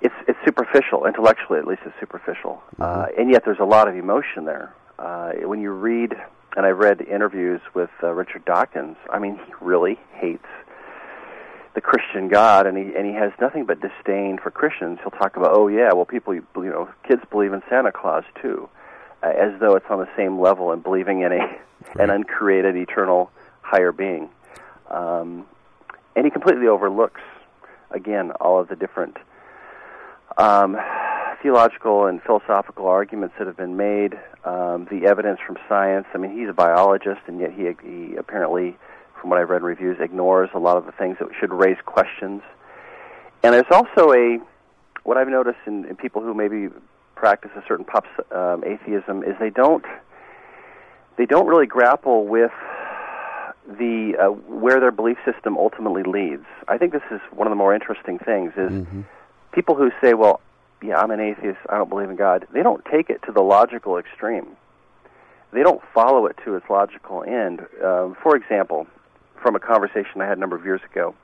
it's 0.00 0.14
it's 0.28 0.38
superficial 0.44 1.06
intellectually 1.06 1.58
at 1.58 1.66
least 1.66 1.82
it's 1.84 1.94
superficial. 2.00 2.62
Uh, 2.78 3.06
and 3.18 3.30
yet 3.30 3.42
there's 3.44 3.60
a 3.60 3.64
lot 3.64 3.88
of 3.88 3.96
emotion 3.96 4.44
there. 4.44 4.74
Uh, 4.98 5.32
when 5.42 5.60
you 5.60 5.70
read 5.70 6.14
and 6.56 6.64
I've 6.66 6.78
read 6.78 7.00
interviews 7.00 7.60
with 7.74 7.90
uh, 8.02 8.10
Richard 8.12 8.44
Dawkins. 8.44 8.96
I 9.12 9.18
mean 9.18 9.38
he 9.44 9.52
really 9.60 9.98
hates 10.12 10.46
the 11.74 11.80
Christian 11.80 12.28
God 12.28 12.66
and 12.66 12.76
he 12.76 12.94
and 12.94 13.06
he 13.06 13.12
has 13.12 13.32
nothing 13.40 13.64
but 13.64 13.80
disdain 13.80 14.38
for 14.42 14.50
Christians. 14.50 14.98
He'll 15.02 15.10
talk 15.10 15.36
about 15.36 15.52
oh 15.52 15.68
yeah 15.68 15.92
well 15.92 16.04
people 16.04 16.34
you 16.34 16.44
know 16.56 16.88
kids 17.06 17.22
believe 17.30 17.52
in 17.52 17.62
Santa 17.68 17.92
Claus 17.92 18.24
too 18.40 18.68
uh, 19.22 19.28
as 19.28 19.58
though 19.60 19.74
it's 19.76 19.86
on 19.90 19.98
the 19.98 20.08
same 20.16 20.40
level 20.40 20.72
and 20.72 20.82
believing 20.82 21.22
in 21.22 21.32
a 21.32 21.58
an 22.02 22.10
uncreated 22.10 22.76
eternal 22.76 23.30
higher 23.62 23.92
being. 23.92 24.28
Um, 24.88 25.46
and 26.16 26.24
he 26.24 26.30
completely 26.30 26.68
overlooks 26.68 27.20
again 27.90 28.30
all 28.32 28.60
of 28.60 28.68
the 28.68 28.76
different 28.76 29.16
um, 30.36 30.76
theological 31.44 32.06
and 32.06 32.22
philosophical 32.22 32.86
arguments 32.88 33.34
that 33.38 33.46
have 33.46 33.56
been 33.56 33.76
made, 33.76 34.14
um, 34.46 34.88
the 34.90 35.04
evidence 35.06 35.38
from 35.46 35.58
science. 35.68 36.06
I 36.14 36.18
mean, 36.18 36.36
he's 36.36 36.48
a 36.48 36.54
biologist, 36.54 37.20
and 37.26 37.38
yet 37.38 37.52
he, 37.52 37.68
he 37.86 38.16
apparently, 38.16 38.74
from 39.20 39.28
what 39.28 39.38
I've 39.38 39.50
read 39.50 39.58
in 39.60 39.66
reviews, 39.66 39.98
ignores 40.00 40.48
a 40.54 40.58
lot 40.58 40.78
of 40.78 40.86
the 40.86 40.92
things 40.92 41.18
that 41.20 41.28
should 41.38 41.52
raise 41.52 41.76
questions. 41.84 42.40
And 43.42 43.52
there's 43.52 43.70
also 43.70 44.12
a 44.14 44.38
what 45.02 45.18
I've 45.18 45.28
noticed 45.28 45.58
in, 45.66 45.84
in 45.84 45.96
people 45.96 46.22
who 46.22 46.32
maybe 46.32 46.68
practice 47.14 47.50
a 47.56 47.62
certain 47.68 47.84
pop 47.84 48.06
um, 48.32 48.64
atheism 48.64 49.22
is 49.22 49.34
they 49.38 49.50
don't 49.50 49.84
they 51.18 51.26
don't 51.26 51.46
really 51.46 51.66
grapple 51.66 52.26
with 52.26 52.52
the 53.66 54.14
uh, 54.18 54.30
where 54.30 54.80
their 54.80 54.90
belief 54.90 55.18
system 55.26 55.58
ultimately 55.58 56.04
leads. 56.04 56.46
I 56.68 56.78
think 56.78 56.92
this 56.92 57.02
is 57.10 57.20
one 57.32 57.46
of 57.46 57.50
the 57.50 57.56
more 57.56 57.74
interesting 57.74 58.18
things 58.18 58.52
is 58.56 58.70
Mm-hmm. 58.72 59.02
people 59.52 59.74
who 59.74 59.90
say, 60.00 60.14
"Well, 60.14 60.40
yeah, 60.84 60.98
I'm 60.98 61.10
an 61.10 61.20
atheist. 61.20 61.58
I 61.68 61.76
don't 61.78 61.88
believe 61.88 62.10
in 62.10 62.16
God." 62.16 62.46
They 62.52 62.62
don't 62.62 62.84
take 62.84 63.10
it 63.10 63.22
to 63.26 63.32
the 63.32 63.42
logical 63.42 63.98
extreme. 63.98 64.56
They 65.52 65.62
don't 65.62 65.80
follow 65.94 66.26
it 66.26 66.36
to 66.44 66.56
its 66.56 66.66
logical 66.68 67.22
end. 67.22 67.60
Um, 67.82 68.16
for 68.22 68.36
example, 68.36 68.86
from 69.40 69.54
a 69.54 69.60
conversation 69.60 70.20
I 70.20 70.26
had 70.26 70.36
a 70.36 70.40
number 70.40 70.56
of 70.56 70.64
years 70.64 70.80
ago 70.90 71.14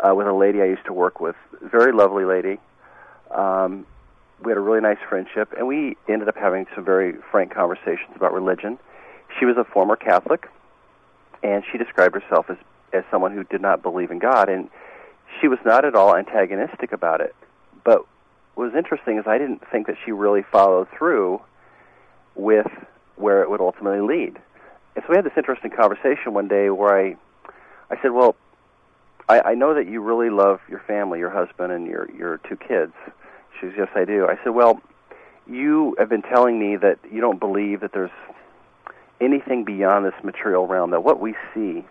uh, 0.00 0.14
with 0.14 0.26
a 0.26 0.32
lady 0.32 0.62
I 0.62 0.66
used 0.66 0.86
to 0.86 0.92
work 0.92 1.20
with, 1.20 1.36
very 1.60 1.92
lovely 1.92 2.24
lady. 2.24 2.58
Um, 3.30 3.86
we 4.42 4.50
had 4.50 4.58
a 4.58 4.60
really 4.60 4.80
nice 4.80 4.98
friendship, 5.08 5.52
and 5.56 5.66
we 5.66 5.96
ended 6.08 6.28
up 6.28 6.36
having 6.36 6.66
some 6.74 6.84
very 6.84 7.14
frank 7.30 7.54
conversations 7.54 8.14
about 8.14 8.32
religion. 8.32 8.78
She 9.38 9.44
was 9.44 9.56
a 9.56 9.64
former 9.64 9.96
Catholic, 9.96 10.48
and 11.42 11.64
she 11.70 11.78
described 11.78 12.14
herself 12.14 12.46
as 12.50 12.56
as 12.92 13.04
someone 13.10 13.32
who 13.32 13.44
did 13.44 13.60
not 13.60 13.82
believe 13.82 14.10
in 14.10 14.18
God, 14.18 14.48
and 14.48 14.70
she 15.40 15.48
was 15.48 15.58
not 15.64 15.84
at 15.84 15.94
all 15.94 16.16
antagonistic 16.16 16.92
about 16.92 17.20
it. 17.20 17.34
But 17.84 18.06
was 18.56 18.72
interesting 18.74 19.18
is 19.18 19.24
I 19.26 19.38
didn't 19.38 19.62
think 19.70 19.86
that 19.86 19.96
she 20.04 20.12
really 20.12 20.42
followed 20.50 20.88
through 20.96 21.40
with 22.34 22.66
where 23.16 23.42
it 23.42 23.50
would 23.50 23.60
ultimately 23.60 24.00
lead. 24.00 24.38
and 24.94 25.04
so 25.04 25.10
we 25.10 25.16
had 25.16 25.24
this 25.24 25.36
interesting 25.36 25.70
conversation 25.70 26.34
one 26.34 26.48
day 26.48 26.70
where 26.70 26.98
I, 26.98 27.16
I 27.90 28.00
said, 28.02 28.12
well, 28.12 28.36
I, 29.28 29.40
I 29.40 29.54
know 29.54 29.74
that 29.74 29.88
you 29.88 30.00
really 30.00 30.30
love 30.30 30.60
your 30.68 30.80
family, 30.86 31.18
your 31.18 31.30
husband 31.30 31.72
and 31.72 31.86
your 31.86 32.10
your 32.10 32.38
two 32.48 32.56
kids. 32.56 32.92
She 33.54 33.66
says, 33.66 33.72
yes, 33.76 33.88
I 33.94 34.04
do. 34.04 34.26
I 34.26 34.36
said, 34.44 34.50
well, 34.50 34.80
you 35.46 35.96
have 35.98 36.08
been 36.08 36.22
telling 36.22 36.58
me 36.58 36.76
that 36.76 36.98
you 37.10 37.20
don't 37.20 37.40
believe 37.40 37.80
that 37.80 37.92
there's 37.92 38.10
anything 39.20 39.64
beyond 39.64 40.04
this 40.04 40.14
material 40.22 40.66
realm. 40.66 40.90
That 40.90 41.02
what 41.02 41.20
we 41.20 41.34
see 41.54 41.84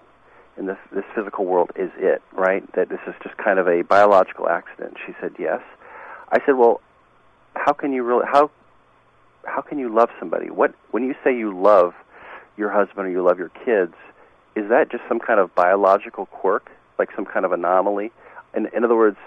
in 0.57 0.67
this 0.67 0.77
this 0.93 1.03
physical 1.13 1.45
world 1.45 1.71
is 1.75 1.91
it, 1.97 2.21
right? 2.31 2.63
That 2.73 2.89
this 2.89 2.99
is 3.07 3.15
just 3.23 3.37
kind 3.37 3.59
of 3.59 3.67
a 3.67 3.81
biological 3.81 4.47
accident. 4.47 4.97
She 5.05 5.13
said, 5.19 5.33
yes. 5.37 5.61
I 6.29 6.39
said, 6.45 6.53
well, 6.53 6.81
how 7.55 7.73
can 7.73 7.93
you 7.93 8.03
really 8.03 8.25
how 8.31 8.51
how 9.45 9.61
can 9.61 9.79
you 9.79 9.93
love 9.93 10.09
somebody? 10.19 10.49
What 10.49 10.73
when 10.91 11.03
you 11.03 11.15
say 11.23 11.35
you 11.35 11.57
love 11.57 11.93
your 12.57 12.69
husband 12.69 13.07
or 13.07 13.09
you 13.09 13.23
love 13.23 13.37
your 13.37 13.51
kids, 13.63 13.93
is 14.55 14.69
that 14.69 14.89
just 14.91 15.03
some 15.07 15.19
kind 15.19 15.39
of 15.39 15.53
biological 15.55 16.25
quirk, 16.27 16.71
like 16.97 17.09
some 17.15 17.25
kind 17.25 17.45
of 17.45 17.51
anomaly? 17.51 18.11
In, 18.55 18.67
in 18.75 18.83
other 18.83 18.95
words, 18.95 19.17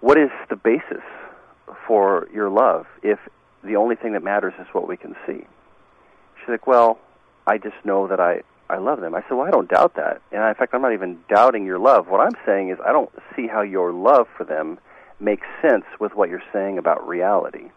what 0.00 0.18
is 0.18 0.30
the 0.48 0.56
basis 0.56 1.02
for 1.86 2.28
your 2.32 2.48
love 2.48 2.86
if 3.02 3.18
the 3.62 3.76
only 3.76 3.96
thing 3.96 4.12
that 4.12 4.22
matters 4.22 4.54
is 4.58 4.66
what 4.72 4.88
we 4.88 4.96
can 4.96 5.14
see? 5.26 5.44
She's 6.40 6.48
like, 6.48 6.66
well, 6.66 6.98
I 7.46 7.58
just 7.58 7.76
know 7.84 8.06
that 8.08 8.20
I 8.20 8.42
I 8.70 8.76
love 8.76 9.00
them. 9.00 9.14
I 9.14 9.22
said, 9.22 9.32
well, 9.32 9.46
I 9.46 9.50
don't 9.50 9.68
doubt 9.68 9.96
that, 9.96 10.20
and 10.30 10.42
in 10.42 10.54
fact, 10.54 10.74
I'm 10.74 10.82
not 10.82 10.92
even 10.92 11.18
doubting 11.28 11.64
your 11.64 11.78
love. 11.78 12.08
What 12.08 12.20
I'm 12.20 12.36
saying 12.44 12.68
is, 12.68 12.78
I 12.84 12.92
don't 12.92 13.10
see 13.34 13.46
how 13.46 13.62
your 13.62 13.92
love 13.92 14.26
for 14.36 14.44
them 14.44 14.78
makes 15.20 15.46
sense 15.62 15.84
with 15.98 16.14
what 16.14 16.28
you're 16.28 16.42
saying 16.52 16.78
about 16.78 17.06
reality. 17.06 17.70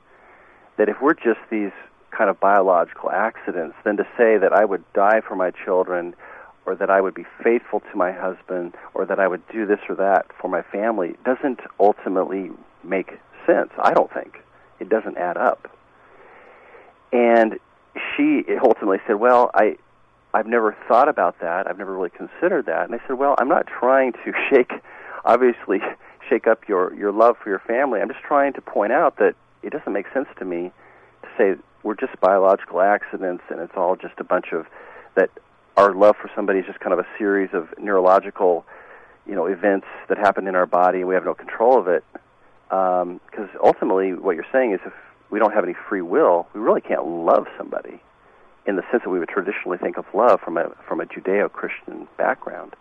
That 0.77 0.89
if 0.89 1.01
we're 1.01 1.13
just 1.13 1.39
these 1.49 1.71
kind 2.11 2.29
of 2.29 2.39
biological 2.39 3.09
accidents, 3.11 3.75
then 3.83 3.97
to 3.97 4.03
say 4.17 4.37
that 4.37 4.53
I 4.53 4.65
would 4.65 4.83
die 4.93 5.21
for 5.21 5.35
my 5.35 5.51
children, 5.51 6.15
or 6.65 6.75
that 6.75 6.89
I 6.89 7.01
would 7.01 7.13
be 7.13 7.25
faithful 7.43 7.79
to 7.79 7.97
my 7.97 8.11
husband, 8.11 8.75
or 8.93 9.05
that 9.05 9.19
I 9.19 9.27
would 9.27 9.47
do 9.47 9.65
this 9.65 9.79
or 9.89 9.95
that 9.95 10.25
for 10.39 10.47
my 10.47 10.61
family, 10.61 11.15
doesn't 11.25 11.59
ultimately 11.79 12.51
make 12.83 13.17
sense. 13.47 13.71
I 13.81 13.93
don't 13.93 14.13
think 14.13 14.37
it 14.79 14.89
doesn't 14.89 15.17
add 15.17 15.37
up. 15.37 15.75
And 17.11 17.59
she 18.15 18.43
ultimately 18.61 18.99
said, 19.07 19.15
"Well, 19.15 19.51
I." 19.53 19.77
I've 20.33 20.47
never 20.47 20.73
thought 20.87 21.09
about 21.09 21.41
that. 21.41 21.67
I've 21.67 21.77
never 21.77 21.93
really 21.93 22.09
considered 22.09 22.65
that. 22.67 22.85
And 22.85 22.95
I 22.95 23.05
said, 23.05 23.17
"Well, 23.17 23.35
I'm 23.37 23.49
not 23.49 23.67
trying 23.67 24.13
to 24.13 24.31
shake, 24.49 24.71
obviously, 25.25 25.81
shake 26.29 26.47
up 26.47 26.67
your 26.67 26.93
your 26.93 27.11
love 27.11 27.37
for 27.41 27.49
your 27.49 27.59
family. 27.59 28.01
I'm 28.01 28.09
just 28.09 28.21
trying 28.21 28.53
to 28.53 28.61
point 28.61 28.91
out 28.91 29.17
that 29.17 29.35
it 29.63 29.71
doesn't 29.71 29.93
make 29.93 30.05
sense 30.13 30.27
to 30.39 30.45
me 30.45 30.71
to 31.23 31.27
say 31.37 31.61
we're 31.83 31.95
just 31.95 32.19
biological 32.19 32.81
accidents 32.81 33.43
and 33.49 33.59
it's 33.59 33.73
all 33.75 33.95
just 33.95 34.15
a 34.19 34.23
bunch 34.23 34.53
of 34.53 34.65
that 35.15 35.29
our 35.77 35.93
love 35.93 36.15
for 36.21 36.29
somebody 36.35 36.59
is 36.59 36.65
just 36.65 36.79
kind 36.79 36.93
of 36.93 36.99
a 36.99 37.07
series 37.17 37.49
of 37.53 37.67
neurological, 37.79 38.65
you 39.25 39.35
know, 39.35 39.45
events 39.45 39.87
that 40.09 40.17
happen 40.17 40.47
in 40.47 40.55
our 40.55 40.65
body 40.65 40.99
and 40.99 41.07
we 41.07 41.15
have 41.15 41.25
no 41.25 41.33
control 41.33 41.79
of 41.79 41.87
it. 41.87 42.03
Because 42.69 43.01
um, 43.03 43.59
ultimately, 43.63 44.13
what 44.13 44.35
you're 44.35 44.45
saying 44.51 44.73
is 44.73 44.79
if 44.85 44.93
we 45.29 45.39
don't 45.39 45.53
have 45.53 45.63
any 45.63 45.75
free 45.89 46.01
will, 46.01 46.47
we 46.53 46.61
really 46.61 46.81
can't 46.81 47.05
love 47.05 47.47
somebody 47.57 48.01
in 48.65 48.75
the 48.75 48.83
sense 48.91 49.03
that 49.03 49.09
we 49.09 49.19
would 49.19 49.29
traditionally 49.29 49.77
think 49.77 49.97
of 49.97 50.05
love 50.13 50.39
from 50.41 50.57
a 50.57 50.69
from 50.87 51.01
a 51.01 51.05
Judeo-Christian 51.05 52.07
background. 52.17 52.75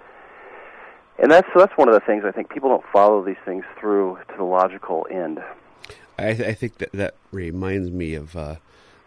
And 1.20 1.30
that's 1.30 1.48
that's 1.54 1.76
one 1.76 1.88
of 1.88 1.94
the 1.94 2.00
things 2.00 2.24
I 2.24 2.33
think 2.33 2.48
people 2.48 2.70
don't 2.70 2.85
follow 2.92 3.22
these 3.22 3.37
things 3.44 3.64
through 3.78 4.18
to 4.28 4.37
the 4.37 4.44
logical 4.44 5.06
end. 5.11 5.40
I, 6.18 6.35
th- 6.35 6.48
I 6.48 6.54
think 6.54 6.78
that 6.78 6.92
that 6.92 7.14
reminds 7.30 7.90
me 7.90 8.14
of 8.14 8.35
uh, 8.37 8.56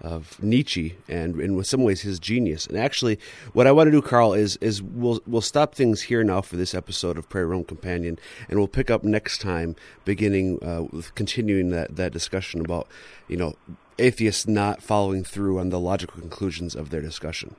of 0.01 0.41
Nietzsche 0.43 0.97
and 1.07 1.39
in 1.39 1.63
some 1.63 1.83
ways 1.83 2.01
his 2.01 2.19
genius. 2.19 2.67
And 2.67 2.77
actually, 2.77 3.17
what 3.53 3.65
I 3.65 3.71
want 3.71 3.87
to 3.87 3.91
do, 3.91 4.01
Carl, 4.01 4.33
is 4.33 4.57
is 4.57 4.81
we'll 4.81 5.21
we'll 5.25 5.41
stop 5.41 5.73
things 5.73 6.03
here 6.03 6.23
now 6.23 6.41
for 6.41 6.55
this 6.55 6.75
episode 6.75 7.17
of 7.17 7.29
Prairie 7.29 7.47
Rome 7.47 7.63
Companion, 7.63 8.19
and 8.47 8.59
we'll 8.59 8.67
pick 8.67 8.91
up 8.91 9.03
next 9.03 9.41
time, 9.41 9.75
beginning 10.05 10.63
uh, 10.63 10.83
with 10.91 11.15
continuing 11.15 11.69
that 11.69 11.95
that 11.95 12.11
discussion 12.11 12.61
about 12.61 12.87
you 13.27 13.37
know 13.37 13.55
atheists 13.97 14.47
not 14.47 14.83
following 14.83 15.23
through 15.23 15.59
on 15.59 15.69
the 15.69 15.79
logical 15.79 16.19
conclusions 16.19 16.75
of 16.75 16.89
their 16.91 17.01
discussion. 17.01 17.55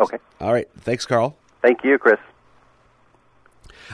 Okay. 0.00 0.18
All 0.40 0.52
right. 0.52 0.68
Thanks, 0.78 1.06
Carl. 1.06 1.36
Thank 1.60 1.84
you, 1.84 1.98
Chris. 1.98 2.18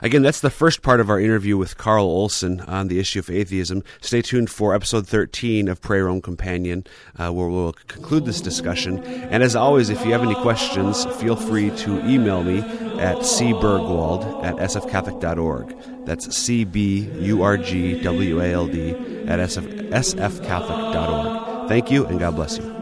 Again, 0.02 0.22
that's 0.22 0.40
the 0.40 0.50
first 0.50 0.82
part 0.82 1.00
of 1.00 1.10
our 1.10 1.20
interview 1.20 1.56
with 1.56 1.76
Carl 1.76 2.06
Olson 2.06 2.60
on 2.62 2.88
the 2.88 2.98
issue 2.98 3.18
of 3.18 3.30
atheism. 3.30 3.82
Stay 4.00 4.22
tuned 4.22 4.50
for 4.50 4.74
episode 4.74 5.06
13 5.06 5.68
of 5.68 5.80
Prairie 5.80 6.02
Rome 6.02 6.20
Companion, 6.20 6.84
uh, 7.16 7.30
where 7.30 7.48
we'll 7.48 7.74
conclude 7.86 8.24
this 8.24 8.40
discussion. 8.40 9.02
And 9.04 9.42
as 9.42 9.56
always, 9.56 9.90
if 9.90 10.04
you 10.04 10.12
have 10.12 10.22
any 10.22 10.34
questions, 10.36 11.04
feel 11.16 11.36
free 11.36 11.70
to 11.70 11.98
email 12.06 12.42
me 12.42 12.58
at 12.58 13.18
cburgwald 13.18 14.44
at 14.44 14.56
sfcatholic.org. 14.56 16.06
That's 16.06 16.36
C 16.36 16.64
B 16.64 17.08
U 17.20 17.42
R 17.42 17.56
G 17.56 18.00
W 18.02 18.40
A 18.40 18.52
L 18.52 18.66
D 18.66 18.90
at 19.26 19.38
sfcatholic.org. 19.40 21.68
Thank 21.68 21.90
you, 21.90 22.06
and 22.06 22.18
God 22.18 22.36
bless 22.36 22.58
you. 22.58 22.77